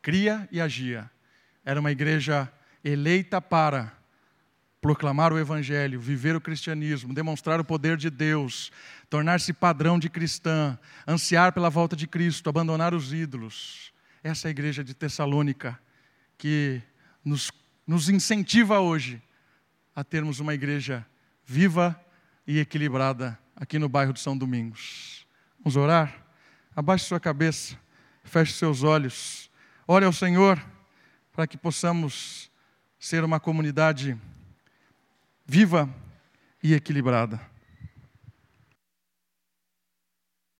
Cria 0.00 0.48
e 0.52 0.60
agia. 0.60 1.10
Era 1.64 1.80
uma 1.80 1.90
igreja 1.90 2.48
eleita 2.84 3.40
para 3.40 3.92
proclamar 4.80 5.32
o 5.32 5.38
Evangelho, 5.38 6.00
viver 6.00 6.34
o 6.34 6.40
cristianismo, 6.40 7.12
demonstrar 7.12 7.60
o 7.60 7.64
poder 7.64 7.96
de 7.96 8.08
Deus, 8.08 8.72
tornar-se 9.10 9.52
padrão 9.52 9.98
de 9.98 10.08
cristã, 10.08 10.78
ansiar 11.06 11.52
pela 11.52 11.68
volta 11.68 11.94
de 11.94 12.06
Cristo, 12.06 12.48
abandonar 12.48 12.94
os 12.94 13.12
ídolos. 13.12 13.92
Essa 14.22 14.46
é 14.46 14.48
a 14.48 14.50
igreja 14.50 14.82
de 14.82 14.94
Tessalônica 14.94 15.78
que 16.38 16.80
nos, 17.22 17.52
nos 17.86 18.08
incentiva 18.08 18.80
hoje 18.80 19.22
a 19.94 20.02
termos 20.02 20.40
uma 20.40 20.54
igreja 20.54 21.06
viva 21.44 21.98
e 22.46 22.58
equilibrada 22.58 23.38
aqui 23.54 23.78
no 23.78 23.88
bairro 23.88 24.14
de 24.14 24.20
São 24.20 24.36
Domingos. 24.36 25.26
Vamos 25.58 25.76
orar? 25.76 26.24
Abaixe 26.74 27.04
sua 27.04 27.20
cabeça, 27.20 27.78
feche 28.24 28.54
seus 28.54 28.82
olhos, 28.82 29.50
ore 29.86 30.06
ao 30.06 30.12
Senhor 30.12 30.58
para 31.32 31.46
que 31.46 31.58
possamos 31.58 32.49
ser 33.00 33.24
uma 33.24 33.40
comunidade 33.40 34.14
viva 35.46 35.88
e 36.62 36.74
equilibrada. 36.74 37.40